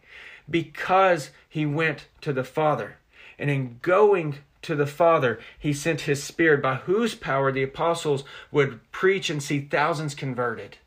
Because 0.49 1.31
he 1.49 1.67
went 1.67 2.07
to 2.21 2.33
the 2.33 2.45
Father. 2.45 2.97
And 3.39 3.51
in 3.51 3.79
going 3.83 4.37
to 4.65 4.75
the 4.75 4.87
Father, 4.87 5.39
he 5.59 5.73
sent 5.73 6.03
his 6.03 6.23
Spirit, 6.23 6.61
by 6.63 6.77
whose 6.77 7.15
power 7.15 7.53
the 7.53 7.63
apostles 7.63 8.25
would 8.51 8.81
preach 8.91 9.31
and 9.31 9.43
see 9.43 9.61
thousands 9.61 10.15
converted. 10.15 10.79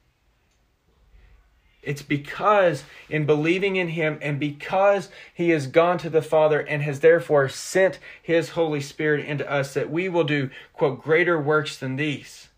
It's 1.82 2.02
because 2.02 2.84
in 3.10 3.26
believing 3.26 3.78
in 3.78 3.90
him 3.90 4.20
and 4.22 4.40
because 4.40 5.10
he 5.34 5.52
has 5.52 5.68
gone 5.68 5.98
to 6.00 6.10
the 6.10 6.22
Father 6.22 6.60
and 6.60 6.82
has 6.82 7.00
therefore 7.00 7.48
sent 7.48 8.00
his 8.22 8.50
Holy 8.50 8.82
Spirit 8.82 9.26
into 9.26 9.50
us 9.50 9.74
that 9.74 9.90
we 9.90 10.10
will 10.10 10.26
do, 10.26 10.50
quote, 10.74 11.02
greater 11.02 11.40
works 11.40 11.78
than 11.78 11.96
these. 11.96 12.50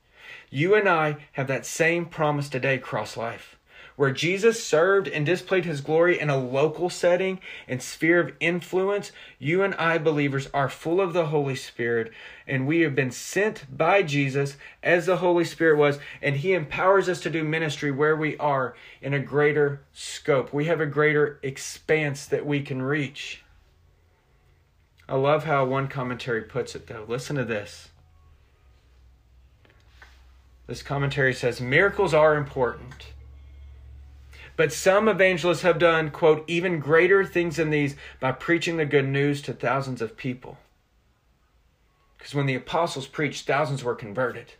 You 0.50 0.74
and 0.74 0.90
I 0.90 1.18
have 1.34 1.46
that 1.48 1.68
same 1.68 2.08
promise 2.08 2.50
today, 2.50 2.80
Cross 2.80 3.18
Life 3.18 3.59
where 4.00 4.12
Jesus 4.12 4.64
served 4.64 5.10
and 5.10 5.26
displayed 5.26 5.66
his 5.66 5.82
glory 5.82 6.18
in 6.18 6.30
a 6.30 6.38
local 6.38 6.90
setting 6.90 7.38
and 7.68 7.82
sphere 7.82 8.22
of 8.22 8.34
influence, 8.40 9.12
you 9.40 9.62
and 9.62 9.76
I 9.76 9.98
believers 9.98 10.48
are 10.54 10.70
full 10.70 11.02
of 11.02 11.12
the 11.12 11.26
Holy 11.26 11.56
Spirit, 11.56 12.14
and 12.48 12.66
we 12.66 12.80
have 12.80 12.96
been 12.96 13.12
sent 13.12 13.66
by 13.78 14.04
Jesus 14.04 14.56
as 14.82 15.06
the 15.06 15.18
Holy 15.18 15.44
Spirit 15.44 15.78
was, 15.78 16.00
and 16.22 16.38
he 16.38 16.54
empowers 16.54 17.10
us 17.10 17.20
to 17.24 17.30
do 17.30 17.44
ministry 17.44 17.92
where 17.92 18.16
we 18.16 18.38
are 18.38 18.74
in 19.02 19.14
a 19.14 19.20
greater 19.20 19.82
scope. 19.92 20.54
We 20.54 20.68
have 20.68 20.80
a 20.80 20.86
greater 20.86 21.38
expanse 21.44 22.26
that 22.28 22.46
we 22.46 22.62
can 22.62 22.82
reach. 22.82 23.44
I 25.10 25.16
love 25.16 25.44
how 25.44 25.66
one 25.66 25.90
commentary 25.90 26.44
puts 26.44 26.74
it, 26.74 26.88
though. 26.88 27.04
Listen 27.06 27.36
to 27.36 27.44
this. 27.44 27.90
This 30.68 30.82
commentary 30.82 31.34
says 31.34 31.60
miracles 31.60 32.14
are 32.14 32.38
important 32.38 33.12
but 34.60 34.74
some 34.74 35.08
evangelists 35.08 35.62
have 35.62 35.80
done, 35.80 36.12
quote, 36.12 36.44
even 36.46 36.82
greater 36.82 37.24
things 37.24 37.56
than 37.56 37.70
these 37.70 37.96
by 38.20 38.34
preaching 38.34 38.76
the 38.76 38.84
good 38.84 39.08
news 39.08 39.42
to 39.42 39.54
thousands 39.54 40.02
of 40.02 40.18
people. 40.18 40.58
Because 42.18 42.36
when 42.36 42.46
the 42.46 42.56
apostles 42.56 43.08
preached, 43.08 43.48
thousands 43.48 43.86
were 43.86 43.96
converted. 43.96 44.56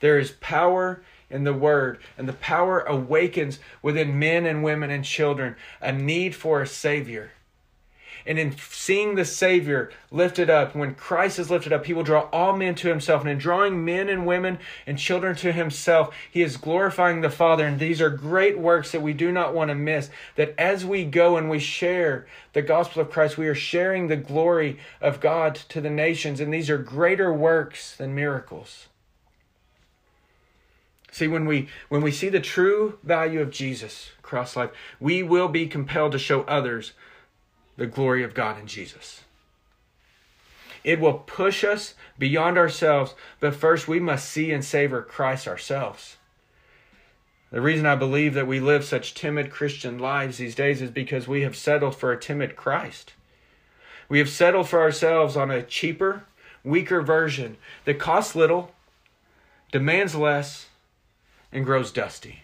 There 0.00 0.18
is 0.18 0.30
power 0.40 1.02
in 1.28 1.44
the 1.44 1.52
word, 1.52 1.98
and 2.16 2.26
the 2.26 2.32
power 2.32 2.80
awakens 2.80 3.58
within 3.82 4.18
men 4.18 4.46
and 4.46 4.64
women 4.64 4.90
and 4.90 5.04
children 5.04 5.54
a 5.82 5.92
need 5.92 6.34
for 6.34 6.62
a 6.62 6.66
Savior. 6.66 7.32
And 8.26 8.38
in 8.38 8.56
seeing 8.58 9.14
the 9.14 9.24
Savior 9.24 9.90
lifted 10.10 10.50
up, 10.50 10.74
when 10.74 10.94
Christ 10.94 11.38
is 11.38 11.50
lifted 11.50 11.72
up, 11.72 11.86
he 11.86 11.94
will 11.94 12.02
draw 12.02 12.28
all 12.32 12.56
men 12.56 12.74
to 12.76 12.88
himself. 12.88 13.22
And 13.22 13.30
in 13.30 13.38
drawing 13.38 13.84
men 13.84 14.08
and 14.08 14.26
women 14.26 14.58
and 14.86 14.98
children 14.98 15.36
to 15.36 15.52
himself, 15.52 16.14
he 16.30 16.42
is 16.42 16.56
glorifying 16.56 17.20
the 17.20 17.30
Father. 17.30 17.64
And 17.64 17.78
these 17.78 18.00
are 18.00 18.10
great 18.10 18.58
works 18.58 18.90
that 18.92 19.02
we 19.02 19.12
do 19.12 19.30
not 19.30 19.54
want 19.54 19.68
to 19.68 19.74
miss. 19.76 20.10
That 20.34 20.54
as 20.58 20.84
we 20.84 21.04
go 21.04 21.36
and 21.36 21.48
we 21.48 21.60
share 21.60 22.26
the 22.52 22.62
gospel 22.62 23.02
of 23.02 23.10
Christ, 23.10 23.38
we 23.38 23.46
are 23.46 23.54
sharing 23.54 24.08
the 24.08 24.16
glory 24.16 24.78
of 25.00 25.20
God 25.20 25.54
to 25.68 25.80
the 25.80 25.90
nations. 25.90 26.40
And 26.40 26.52
these 26.52 26.68
are 26.68 26.78
greater 26.78 27.32
works 27.32 27.96
than 27.96 28.14
miracles. 28.14 28.88
See, 31.12 31.28
when 31.28 31.46
we 31.46 31.68
when 31.88 32.02
we 32.02 32.12
see 32.12 32.28
the 32.28 32.40
true 32.40 32.98
value 33.02 33.40
of 33.40 33.50
Jesus, 33.50 34.10
cross 34.20 34.54
life, 34.54 34.70
we 35.00 35.22
will 35.22 35.48
be 35.48 35.66
compelled 35.66 36.12
to 36.12 36.18
show 36.18 36.42
others 36.42 36.92
the 37.76 37.86
glory 37.86 38.22
of 38.22 38.34
God 38.34 38.58
in 38.58 38.66
Jesus. 38.66 39.22
It 40.84 41.00
will 41.00 41.14
push 41.14 41.64
us 41.64 41.94
beyond 42.18 42.56
ourselves, 42.56 43.14
but 43.40 43.54
first 43.54 43.88
we 43.88 43.98
must 43.98 44.28
see 44.28 44.52
and 44.52 44.64
savor 44.64 45.02
Christ 45.02 45.48
ourselves. 45.48 46.16
The 47.50 47.60
reason 47.60 47.86
I 47.86 47.96
believe 47.96 48.34
that 48.34 48.46
we 48.46 48.60
live 48.60 48.84
such 48.84 49.14
timid 49.14 49.50
Christian 49.50 49.98
lives 49.98 50.38
these 50.38 50.54
days 50.54 50.82
is 50.82 50.90
because 50.90 51.26
we 51.26 51.42
have 51.42 51.56
settled 51.56 51.96
for 51.96 52.12
a 52.12 52.20
timid 52.20 52.56
Christ. 52.56 53.14
We 54.08 54.18
have 54.18 54.28
settled 54.28 54.68
for 54.68 54.80
ourselves 54.80 55.36
on 55.36 55.50
a 55.50 55.62
cheaper, 55.62 56.24
weaker 56.62 57.02
version 57.02 57.56
that 57.84 57.98
costs 57.98 58.34
little, 58.34 58.72
demands 59.72 60.14
less, 60.14 60.66
and 61.52 61.64
grows 61.64 61.90
dusty. 61.92 62.42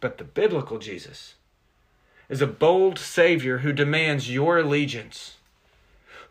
But 0.00 0.18
the 0.18 0.24
biblical 0.24 0.78
Jesus, 0.78 1.34
is 2.30 2.40
a 2.40 2.46
bold 2.46 2.98
Savior 2.98 3.58
who 3.58 3.72
demands 3.72 4.32
your 4.32 4.58
allegiance, 4.58 5.36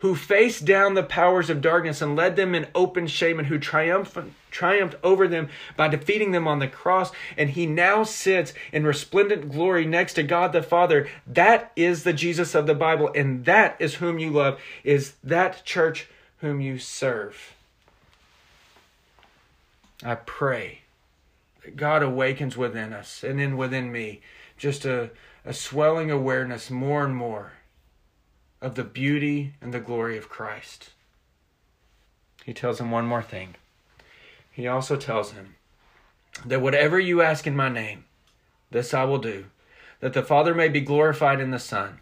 who 0.00 0.16
faced 0.16 0.64
down 0.64 0.94
the 0.94 1.02
powers 1.02 1.50
of 1.50 1.60
darkness 1.60 2.00
and 2.00 2.16
led 2.16 2.34
them 2.34 2.54
in 2.54 2.66
open 2.74 3.06
shame, 3.06 3.38
and 3.38 3.48
who 3.48 3.58
triumphed, 3.58 4.16
triumphed 4.50 4.96
over 5.04 5.28
them 5.28 5.50
by 5.76 5.86
defeating 5.88 6.32
them 6.32 6.48
on 6.48 6.58
the 6.58 6.66
cross. 6.66 7.12
And 7.36 7.50
he 7.50 7.66
now 7.66 8.02
sits 8.02 8.54
in 8.72 8.84
resplendent 8.84 9.52
glory 9.52 9.84
next 9.84 10.14
to 10.14 10.22
God 10.22 10.52
the 10.52 10.62
Father. 10.62 11.06
That 11.26 11.70
is 11.76 12.02
the 12.02 12.14
Jesus 12.14 12.54
of 12.54 12.66
the 12.66 12.74
Bible, 12.74 13.12
and 13.14 13.44
that 13.44 13.76
is 13.78 13.96
whom 13.96 14.18
you 14.18 14.30
love, 14.30 14.58
is 14.82 15.12
that 15.22 15.64
church 15.66 16.08
whom 16.38 16.62
you 16.62 16.78
serve. 16.78 17.54
I 20.02 20.14
pray 20.14 20.80
that 21.62 21.76
God 21.76 22.02
awakens 22.02 22.56
within 22.56 22.94
us 22.94 23.22
and 23.22 23.38
then 23.38 23.58
within 23.58 23.92
me 23.92 24.22
just 24.56 24.86
a 24.86 25.10
a 25.44 25.54
swelling 25.54 26.10
awareness 26.10 26.70
more 26.70 27.04
and 27.04 27.16
more 27.16 27.52
of 28.60 28.74
the 28.74 28.84
beauty 28.84 29.54
and 29.60 29.72
the 29.72 29.80
glory 29.80 30.18
of 30.18 30.28
Christ. 30.28 30.90
He 32.44 32.52
tells 32.52 32.80
him 32.80 32.90
one 32.90 33.06
more 33.06 33.22
thing. 33.22 33.54
He 34.50 34.66
also 34.66 34.96
tells 34.96 35.32
him 35.32 35.56
that 36.44 36.60
whatever 36.60 36.98
you 36.98 37.22
ask 37.22 37.46
in 37.46 37.56
my 37.56 37.68
name, 37.68 38.04
this 38.70 38.92
I 38.92 39.04
will 39.04 39.18
do, 39.18 39.46
that 40.00 40.12
the 40.12 40.22
Father 40.22 40.54
may 40.54 40.68
be 40.68 40.80
glorified 40.80 41.40
in 41.40 41.50
the 41.50 41.58
Son. 41.58 42.00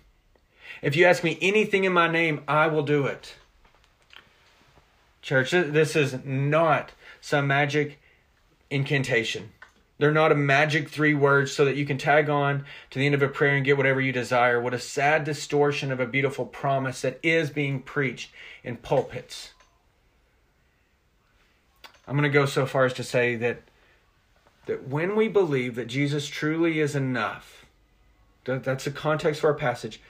If 0.83 0.96
you 0.96 1.07
ask 1.07 1.24
me 1.24 1.38
anything 1.40 1.85
in 1.85 1.92
my 1.92 2.09
name, 2.09 2.42
I 2.46 2.66
will 2.66 2.83
do 2.83 3.07
it. 3.07 3.35
Church, 5.22 5.51
this 5.51 5.96
is 5.96 6.24
not 6.24 6.92
some 7.20 7.46
magic 7.46 8.01
incantation. 8.70 9.51
They're 9.99 10.13
not 10.13 10.33
a 10.33 10.37
magic 10.37 10.89
three 10.89 11.15
words 11.15 11.53
so 11.53 11.65
that 11.65 11.77
you 11.77 11.85
can 11.85 11.99
tag 11.99 12.31
on 12.31 12.65
to 12.91 12.99
the 12.99 13.07
end 13.07 13.17
of 13.17 13.23
a 13.23 13.29
prayer 13.29 13.57
and 13.57 13.65
get 13.65 13.77
whatever 13.77 14.01
you 14.01 14.13
desire. 14.13 14.61
What 14.61 14.75
a 14.75 14.79
sad 14.79 15.25
distortion 15.25 15.91
of 15.91 15.99
a 15.99 16.07
beautiful 16.07 16.47
promise 16.47 17.03
that 17.03 17.19
is 17.23 17.51
being 17.51 17.83
preached 17.83 18.31
in 18.63 18.77
pulpits. 18.77 19.53
I'm 22.07 22.15
going 22.15 22.23
to 22.23 22.29
go 22.31 22.47
so 22.47 22.65
far 22.65 22.85
as 22.85 22.95
to 22.95 23.05
say 23.05 23.35
that 23.37 23.63
that 24.69 24.87
when 24.87 25.17
we 25.17 25.29
believe 25.29 25.77
that 25.77 25.87
Jesus 25.87 26.29
truly 26.29 26.79
is 26.79 26.95
enough, 26.95 27.65
that, 28.45 28.63
that's 28.63 28.85
the 28.85 28.91
context 28.91 29.41
for 29.41 29.49
our 29.49 29.55
passage, 29.55 30.01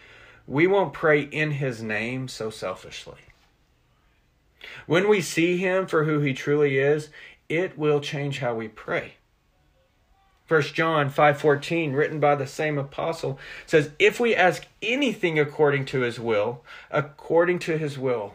we 0.48 0.66
won't 0.66 0.92
pray 0.92 1.20
in 1.22 1.52
his 1.52 1.80
name 1.80 2.26
so 2.26 2.50
selfishly. 2.50 3.20
When 4.86 5.08
we 5.08 5.20
see 5.20 5.58
him 5.58 5.86
for 5.86 6.04
who 6.04 6.18
he 6.18 6.34
truly 6.34 6.78
is, 6.78 7.08
it 7.48 7.78
will 7.78 8.00
change 8.00 8.40
how 8.40 8.54
we 8.54 8.66
pray. 8.66 9.14
1 10.48 10.62
John 10.74 11.10
5:14 11.10 11.94
written 11.94 12.18
by 12.18 12.34
the 12.34 12.46
same 12.46 12.78
apostle 12.78 13.38
says 13.66 13.90
if 13.98 14.18
we 14.18 14.34
ask 14.34 14.66
anything 14.80 15.38
according 15.38 15.84
to 15.86 16.00
his 16.00 16.18
will 16.18 16.64
according 16.90 17.58
to 17.60 17.76
his 17.76 17.98
will 17.98 18.34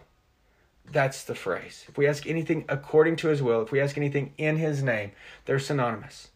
that's 0.92 1.24
the 1.24 1.34
phrase. 1.34 1.86
If 1.88 1.98
we 1.98 2.06
ask 2.06 2.28
anything 2.28 2.66
according 2.70 3.16
to 3.18 3.30
his 3.30 3.42
will 3.42 3.62
if 3.62 3.72
we 3.72 3.80
ask 3.80 3.98
anything 3.98 4.34
in 4.38 4.58
his 4.58 4.84
name 4.84 5.12
they're 5.46 5.60
synonymous. 5.60 6.30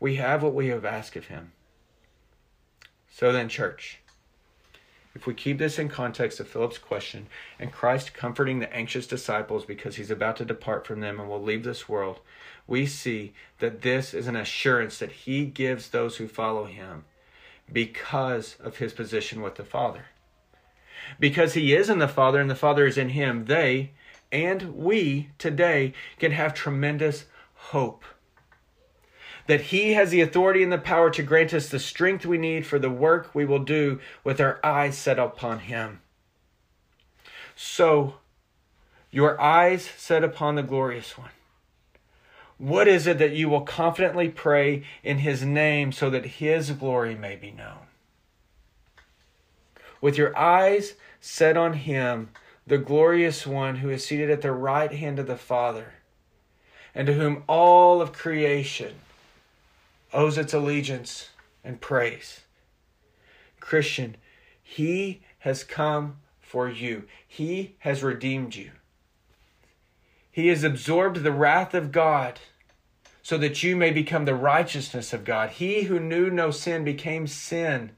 We 0.00 0.16
have 0.16 0.42
what 0.42 0.54
we 0.54 0.68
have 0.68 0.84
asked 0.84 1.16
of 1.16 1.26
him. 1.26 1.52
So 3.10 3.32
then 3.32 3.48
church 3.48 3.98
if 5.18 5.26
we 5.26 5.34
keep 5.34 5.58
this 5.58 5.80
in 5.80 5.88
context 5.88 6.38
of 6.38 6.46
Philip's 6.46 6.78
question 6.78 7.26
and 7.58 7.72
Christ 7.72 8.14
comforting 8.14 8.60
the 8.60 8.72
anxious 8.72 9.06
disciples 9.06 9.64
because 9.64 9.96
he's 9.96 10.12
about 10.12 10.36
to 10.36 10.44
depart 10.44 10.86
from 10.86 11.00
them 11.00 11.18
and 11.18 11.28
will 11.28 11.42
leave 11.42 11.64
this 11.64 11.88
world, 11.88 12.20
we 12.68 12.86
see 12.86 13.32
that 13.58 13.82
this 13.82 14.14
is 14.14 14.28
an 14.28 14.36
assurance 14.36 14.98
that 15.00 15.10
he 15.10 15.44
gives 15.44 15.88
those 15.88 16.18
who 16.18 16.28
follow 16.28 16.66
him 16.66 17.04
because 17.72 18.56
of 18.60 18.76
his 18.76 18.92
position 18.92 19.42
with 19.42 19.56
the 19.56 19.64
Father. 19.64 20.06
Because 21.18 21.54
he 21.54 21.74
is 21.74 21.90
in 21.90 21.98
the 21.98 22.06
Father 22.06 22.40
and 22.40 22.48
the 22.48 22.54
Father 22.54 22.86
is 22.86 22.96
in 22.96 23.08
him, 23.08 23.46
they 23.46 23.90
and 24.30 24.76
we 24.76 25.30
today 25.38 25.94
can 26.18 26.32
have 26.32 26.54
tremendous 26.54 27.24
hope 27.54 28.04
that 29.48 29.62
He 29.62 29.94
has 29.94 30.10
the 30.10 30.20
authority 30.20 30.62
and 30.62 30.70
the 30.70 30.78
power 30.78 31.10
to 31.10 31.22
grant 31.22 31.52
us 31.52 31.68
the 31.68 31.80
strength 31.80 32.24
we 32.24 32.38
need 32.38 32.64
for 32.64 32.78
the 32.78 32.90
work 32.90 33.34
we 33.34 33.44
will 33.44 33.58
do 33.58 33.98
with 34.22 34.40
our 34.40 34.60
eyes 34.62 34.96
set 34.96 35.18
upon 35.18 35.60
Him. 35.60 36.00
So, 37.56 38.16
your 39.10 39.40
eyes 39.40 39.88
set 39.96 40.22
upon 40.22 40.54
the 40.54 40.62
glorious 40.62 41.18
one. 41.18 41.30
What 42.58 42.88
is 42.88 43.06
it 43.06 43.18
that 43.18 43.32
you 43.32 43.48
will 43.48 43.60
confidently 43.60 44.28
pray 44.28 44.82
in 45.04 45.18
His 45.18 45.44
name 45.44 45.92
so 45.92 46.10
that 46.10 46.26
His 46.26 46.72
glory 46.72 47.14
may 47.14 47.36
be 47.36 47.52
known? 47.52 47.86
With 50.00 50.18
your 50.18 50.36
eyes 50.36 50.94
set 51.20 51.56
on 51.56 51.74
Him, 51.74 52.30
the 52.66 52.78
glorious 52.78 53.46
one 53.46 53.76
who 53.76 53.90
is 53.90 54.04
seated 54.04 54.28
at 54.28 54.42
the 54.42 54.52
right 54.52 54.92
hand 54.92 55.18
of 55.18 55.28
the 55.28 55.36
Father, 55.36 55.94
and 56.94 57.06
to 57.06 57.14
whom 57.14 57.44
all 57.46 58.02
of 58.02 58.12
creation 58.12 58.96
owes 60.12 60.36
its 60.36 60.52
allegiance 60.52 61.30
and 61.62 61.80
praise. 61.80 62.40
Christian, 63.60 64.16
He 64.62 65.22
has 65.40 65.62
come 65.62 66.16
for 66.40 66.68
you, 66.68 67.04
He 67.26 67.76
has 67.80 68.02
redeemed 68.02 68.56
you. 68.56 68.72
He 70.38 70.46
has 70.46 70.62
absorbed 70.62 71.24
the 71.24 71.32
wrath 71.32 71.74
of 71.74 71.90
God 71.90 72.38
so 73.22 73.36
that 73.38 73.64
you 73.64 73.74
may 73.74 73.90
become 73.90 74.24
the 74.24 74.36
righteousness 74.36 75.12
of 75.12 75.24
God. 75.24 75.50
He 75.50 75.82
who 75.82 75.98
knew 75.98 76.30
no 76.30 76.52
sin 76.52 76.84
became 76.84 77.26
sin 77.26 77.90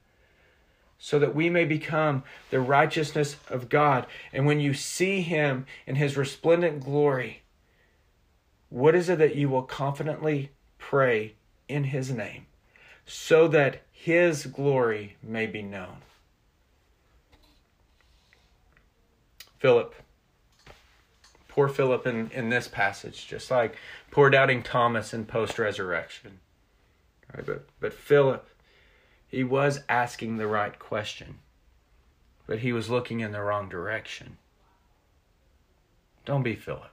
so 0.97 1.19
that 1.19 1.35
we 1.35 1.51
may 1.51 1.65
become 1.65 2.23
the 2.49 2.59
righteousness 2.59 3.35
of 3.47 3.69
God. 3.69 4.07
And 4.33 4.47
when 4.47 4.59
you 4.59 4.73
see 4.73 5.21
Him 5.21 5.67
in 5.85 5.97
His 5.97 6.17
resplendent 6.17 6.83
glory, 6.83 7.43
what 8.69 8.95
is 8.95 9.07
it 9.07 9.19
that 9.19 9.35
you 9.35 9.47
will 9.47 9.61
confidently 9.61 10.49
pray 10.79 11.35
in 11.69 11.83
his 11.83 12.09
name, 12.09 12.47
so 13.05 13.47
that 13.49 13.83
his 13.91 14.47
glory 14.47 15.15
may 15.21 15.45
be 15.45 15.61
known. 15.61 15.97
Philip, 19.59 19.93
poor 21.51 21.67
Philip 21.67 22.07
in, 22.07 22.31
in 22.31 22.49
this 22.49 22.67
passage, 22.67 23.27
just 23.27 23.51
like 23.51 23.75
poor 24.09 24.29
doubting 24.29 24.63
Thomas 24.63 25.13
in 25.13 25.25
post 25.25 25.59
resurrection. 25.59 26.39
Right, 27.35 27.45
but, 27.45 27.67
but 27.79 27.93
Philip, 27.93 28.49
he 29.27 29.43
was 29.43 29.81
asking 29.87 30.37
the 30.37 30.47
right 30.47 30.77
question, 30.79 31.39
but 32.47 32.59
he 32.59 32.73
was 32.73 32.89
looking 32.89 33.19
in 33.19 33.33
the 33.33 33.41
wrong 33.41 33.69
direction. 33.69 34.37
Don't 36.25 36.43
be 36.43 36.55
Philip. 36.55 36.91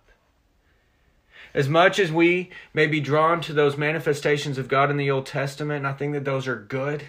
As 1.54 1.68
much 1.68 1.98
as 1.98 2.10
we 2.10 2.50
may 2.74 2.86
be 2.86 3.00
drawn 3.00 3.40
to 3.42 3.52
those 3.52 3.76
manifestations 3.76 4.58
of 4.58 4.68
God 4.68 4.90
in 4.90 4.96
the 4.96 5.10
Old 5.10 5.26
Testament, 5.26 5.78
and 5.78 5.86
I 5.86 5.92
think 5.92 6.12
that 6.14 6.24
those 6.24 6.48
are 6.48 6.56
good, 6.56 7.04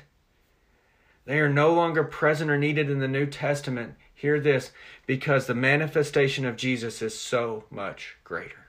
they 1.25 1.39
are 1.39 1.49
no 1.49 1.73
longer 1.73 2.03
present 2.03 2.51
or 2.51 2.57
needed 2.57 2.89
in 2.89 2.99
the 2.99 3.07
New 3.07 3.25
Testament. 3.25 3.95
Hear 4.19 4.41
this 4.41 4.71
because 5.08 5.47
the 5.47 5.55
manifestation 5.55 6.43
of 6.43 6.58
Jesus 6.58 7.01
is 7.01 7.17
so 7.17 7.63
much 7.71 8.17
greater. 8.25 8.67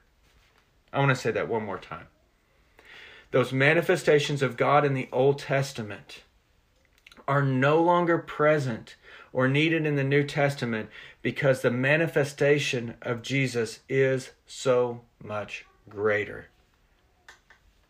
I 0.93 1.01
want 1.01 1.09
to 1.09 1.17
say 1.17 1.33
that 1.33 1.49
one 1.49 1.65
more 1.65 1.77
time. 1.77 2.07
Those 3.33 3.53
manifestations 3.53 4.43
of 4.43 4.57
God 4.57 4.85
in 4.85 4.95
the 4.95 5.09
Old 5.11 5.41
Testament 5.41 6.23
are 7.27 7.43
no 7.43 7.83
longer 7.83 8.17
present 8.17 8.95
or 9.33 9.49
needed 9.49 9.87
in 9.87 9.97
the 9.97 10.05
New 10.05 10.23
Testament 10.23 10.89
because 11.21 11.63
the 11.63 11.73
manifestation 11.73 12.95
of 13.03 13.21
Jesus 13.21 13.81
is 13.89 14.31
so 14.47 15.01
much 15.21 15.67
greater. 15.89 16.47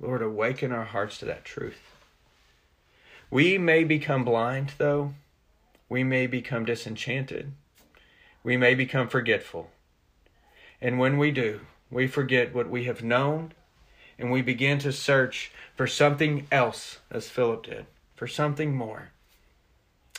Lord, 0.01 0.23
awaken 0.23 0.73
our 0.73 0.87
hearts 0.87 1.19
to 1.19 1.27
that 1.27 1.45
truth. 1.45 1.83
We 3.31 3.59
may 3.59 3.85
become 3.85 4.25
blind, 4.25 4.73
though. 4.79 5.13
We 5.91 6.05
may 6.05 6.27
become 6.27 6.65
disenchanted. 6.65 7.53
We 8.43 8.57
may 8.57 8.75
become 8.75 9.09
forgetful. 9.09 9.71
And 10.81 10.99
when 10.99 11.19
we 11.19 11.31
do, 11.31 11.61
we 11.91 12.07
forget 12.07 12.55
what 12.55 12.71
we 12.71 12.85
have 12.85 13.03
known 13.03 13.53
and 14.19 14.31
we 14.31 14.41
begin 14.41 14.79
to 14.79 14.93
search 14.93 15.51
for 15.75 15.87
something 15.87 16.47
else, 16.53 16.99
as 17.11 17.29
Philip 17.29 17.65
did, 17.65 17.87
for 18.15 18.27
something 18.27 18.75
more. 18.75 19.11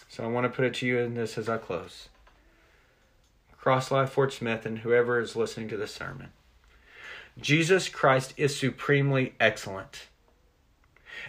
So 0.10 0.23
I 0.23 0.27
want 0.27 0.43
to 0.43 0.55
put 0.55 0.65
it 0.65 0.73
to 0.75 0.86
you 0.86 0.97
in 0.97 1.13
this 1.13 1.38
as 1.38 1.47
I 1.47 1.57
close. 1.57 2.10
Cross 3.57 3.91
Life 3.91 4.10
Fort 4.10 4.34
Smith 4.34 4.65
and 4.65 4.79
whoever 4.79 5.19
is 5.19 5.36
listening 5.36 5.69
to 5.69 5.77
this 5.77 5.93
sermon. 5.93 6.29
Jesus 7.39 7.88
Christ 7.88 8.34
is 8.36 8.57
supremely 8.57 9.36
excellent. 9.39 10.07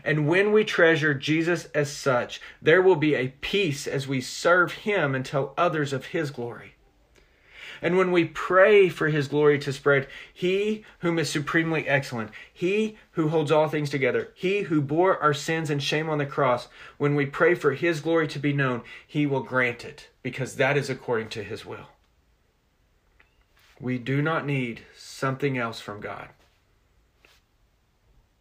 And 0.04 0.26
when 0.26 0.52
we 0.52 0.64
treasure 0.64 1.14
Jesus 1.14 1.66
as 1.74 1.92
such, 1.92 2.40
there 2.60 2.82
will 2.82 2.96
be 2.96 3.14
a 3.14 3.34
peace 3.40 3.86
as 3.86 4.08
we 4.08 4.20
serve 4.20 4.72
Him 4.72 5.14
and 5.14 5.24
tell 5.24 5.54
others 5.56 5.92
of 5.92 6.06
His 6.06 6.30
glory. 6.30 6.74
And 7.84 7.96
when 7.96 8.12
we 8.12 8.26
pray 8.26 8.88
for 8.88 9.08
His 9.08 9.26
glory 9.26 9.58
to 9.58 9.72
spread, 9.72 10.06
He 10.32 10.84
whom 11.00 11.18
is 11.18 11.28
supremely 11.28 11.88
excellent, 11.88 12.30
He 12.52 12.96
who 13.12 13.28
holds 13.28 13.50
all 13.50 13.68
things 13.68 13.90
together, 13.90 14.30
He 14.34 14.62
who 14.62 14.80
bore 14.80 15.20
our 15.20 15.34
sins 15.34 15.68
and 15.68 15.82
shame 15.82 16.08
on 16.08 16.18
the 16.18 16.26
cross, 16.26 16.68
when 16.96 17.16
we 17.16 17.26
pray 17.26 17.56
for 17.56 17.72
His 17.72 18.00
glory 18.00 18.28
to 18.28 18.38
be 18.38 18.52
known, 18.52 18.82
He 19.04 19.26
will 19.26 19.42
grant 19.42 19.84
it, 19.84 20.10
because 20.22 20.54
that 20.56 20.76
is 20.76 20.88
according 20.88 21.30
to 21.30 21.42
His 21.42 21.66
will. 21.66 21.88
We 23.80 23.98
do 23.98 24.22
not 24.22 24.46
need 24.46 24.82
something 24.96 25.58
else 25.58 25.80
from 25.80 26.00
God. 26.00 26.28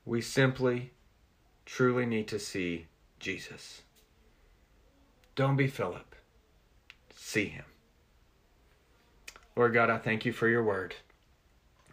We 0.06 0.22
simply, 0.22 0.92
truly 1.66 2.06
need 2.06 2.28
to 2.28 2.40
see 2.40 2.88
Jesus. 3.20 3.82
Don't 5.36 5.56
be 5.56 5.68
Philip. 5.68 6.16
See 7.16 7.46
him. 7.46 7.66
Lord 9.56 9.74
God, 9.74 9.90
I 9.90 9.98
thank 9.98 10.26
you 10.26 10.34
for 10.34 10.48
your 10.48 10.64
word. 10.64 10.96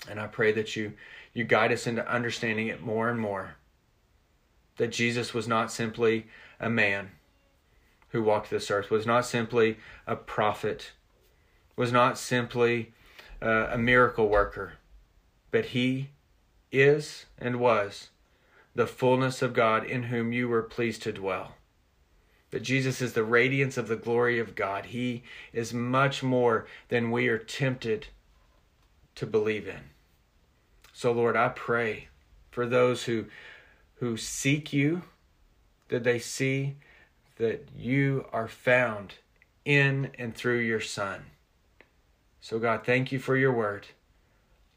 And 0.08 0.20
I 0.20 0.26
pray 0.26 0.52
that 0.52 0.76
you, 0.76 0.94
you 1.32 1.44
guide 1.44 1.72
us 1.72 1.86
into 1.86 2.08
understanding 2.10 2.68
it 2.68 2.82
more 2.82 3.08
and 3.08 3.20
more. 3.20 3.56
That 4.76 4.92
Jesus 4.92 5.34
was 5.34 5.48
not 5.48 5.72
simply 5.72 6.26
a 6.60 6.70
man 6.70 7.10
who 8.10 8.22
walked 8.22 8.50
this 8.50 8.70
earth, 8.70 8.90
was 8.90 9.06
not 9.06 9.26
simply 9.26 9.76
a 10.06 10.16
prophet, 10.16 10.92
was 11.76 11.92
not 11.92 12.18
simply 12.18 12.92
uh, 13.42 13.68
a 13.70 13.78
miracle 13.78 14.28
worker, 14.28 14.74
but 15.50 15.66
he 15.66 16.10
is 16.72 17.26
and 17.38 17.60
was 17.60 18.08
the 18.78 18.86
fullness 18.86 19.42
of 19.42 19.54
God 19.54 19.84
in 19.84 20.04
whom 20.04 20.32
you 20.32 20.48
were 20.48 20.62
pleased 20.62 21.02
to 21.02 21.12
dwell. 21.12 21.56
That 22.52 22.62
Jesus 22.62 23.02
is 23.02 23.12
the 23.12 23.24
radiance 23.24 23.76
of 23.76 23.88
the 23.88 23.96
glory 23.96 24.38
of 24.38 24.54
God. 24.54 24.86
He 24.86 25.24
is 25.52 25.74
much 25.74 26.22
more 26.22 26.64
than 26.86 27.10
we 27.10 27.26
are 27.26 27.38
tempted 27.38 28.06
to 29.16 29.26
believe 29.26 29.66
in. 29.66 29.80
So, 30.92 31.10
Lord, 31.10 31.34
I 31.34 31.48
pray 31.48 32.06
for 32.52 32.66
those 32.66 33.02
who 33.02 33.24
who 33.96 34.16
seek 34.16 34.72
you, 34.72 35.02
that 35.88 36.04
they 36.04 36.20
see 36.20 36.76
that 37.38 37.66
you 37.76 38.26
are 38.32 38.46
found 38.46 39.14
in 39.64 40.12
and 40.20 40.36
through 40.36 40.60
your 40.60 40.80
Son. 40.80 41.22
So, 42.40 42.60
God, 42.60 42.86
thank 42.86 43.10
you 43.10 43.18
for 43.18 43.36
your 43.36 43.52
word. 43.52 43.88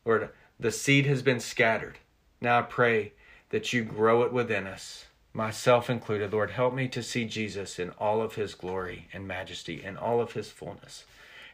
Lord, 0.05 0.29
the 0.59 0.71
seed 0.71 1.05
has 1.05 1.21
been 1.21 1.39
scattered. 1.39 1.99
Now 2.41 2.57
I 2.57 2.63
pray 2.63 3.13
that 3.51 3.71
you 3.71 3.83
grow 3.83 4.23
it 4.23 4.33
within 4.33 4.65
us, 4.65 5.05
myself 5.33 5.89
included. 5.89 6.33
Lord, 6.33 6.51
help 6.51 6.73
me 6.73 6.87
to 6.89 7.03
see 7.03 7.25
Jesus 7.25 7.77
in 7.77 7.91
all 7.91 8.21
of 8.21 8.35
his 8.35 8.55
glory 8.55 9.07
and 9.13 9.27
majesty 9.27 9.81
and 9.83 9.97
all 9.97 10.19
of 10.19 10.33
his 10.33 10.49
fullness. 10.49 11.05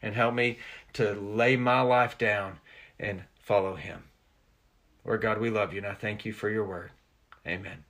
And 0.01 0.15
help 0.15 0.33
me 0.33 0.59
to 0.93 1.13
lay 1.13 1.57
my 1.57 1.81
life 1.81 2.17
down 2.17 2.59
and 2.99 3.23
follow 3.41 3.75
him. 3.75 4.03
Lord 5.03 5.21
God, 5.21 5.39
we 5.39 5.49
love 5.49 5.73
you 5.73 5.79
and 5.79 5.87
I 5.87 5.93
thank 5.93 6.23
you 6.23 6.33
for 6.33 6.49
your 6.49 6.65
word. 6.65 6.91
Amen. 7.45 7.86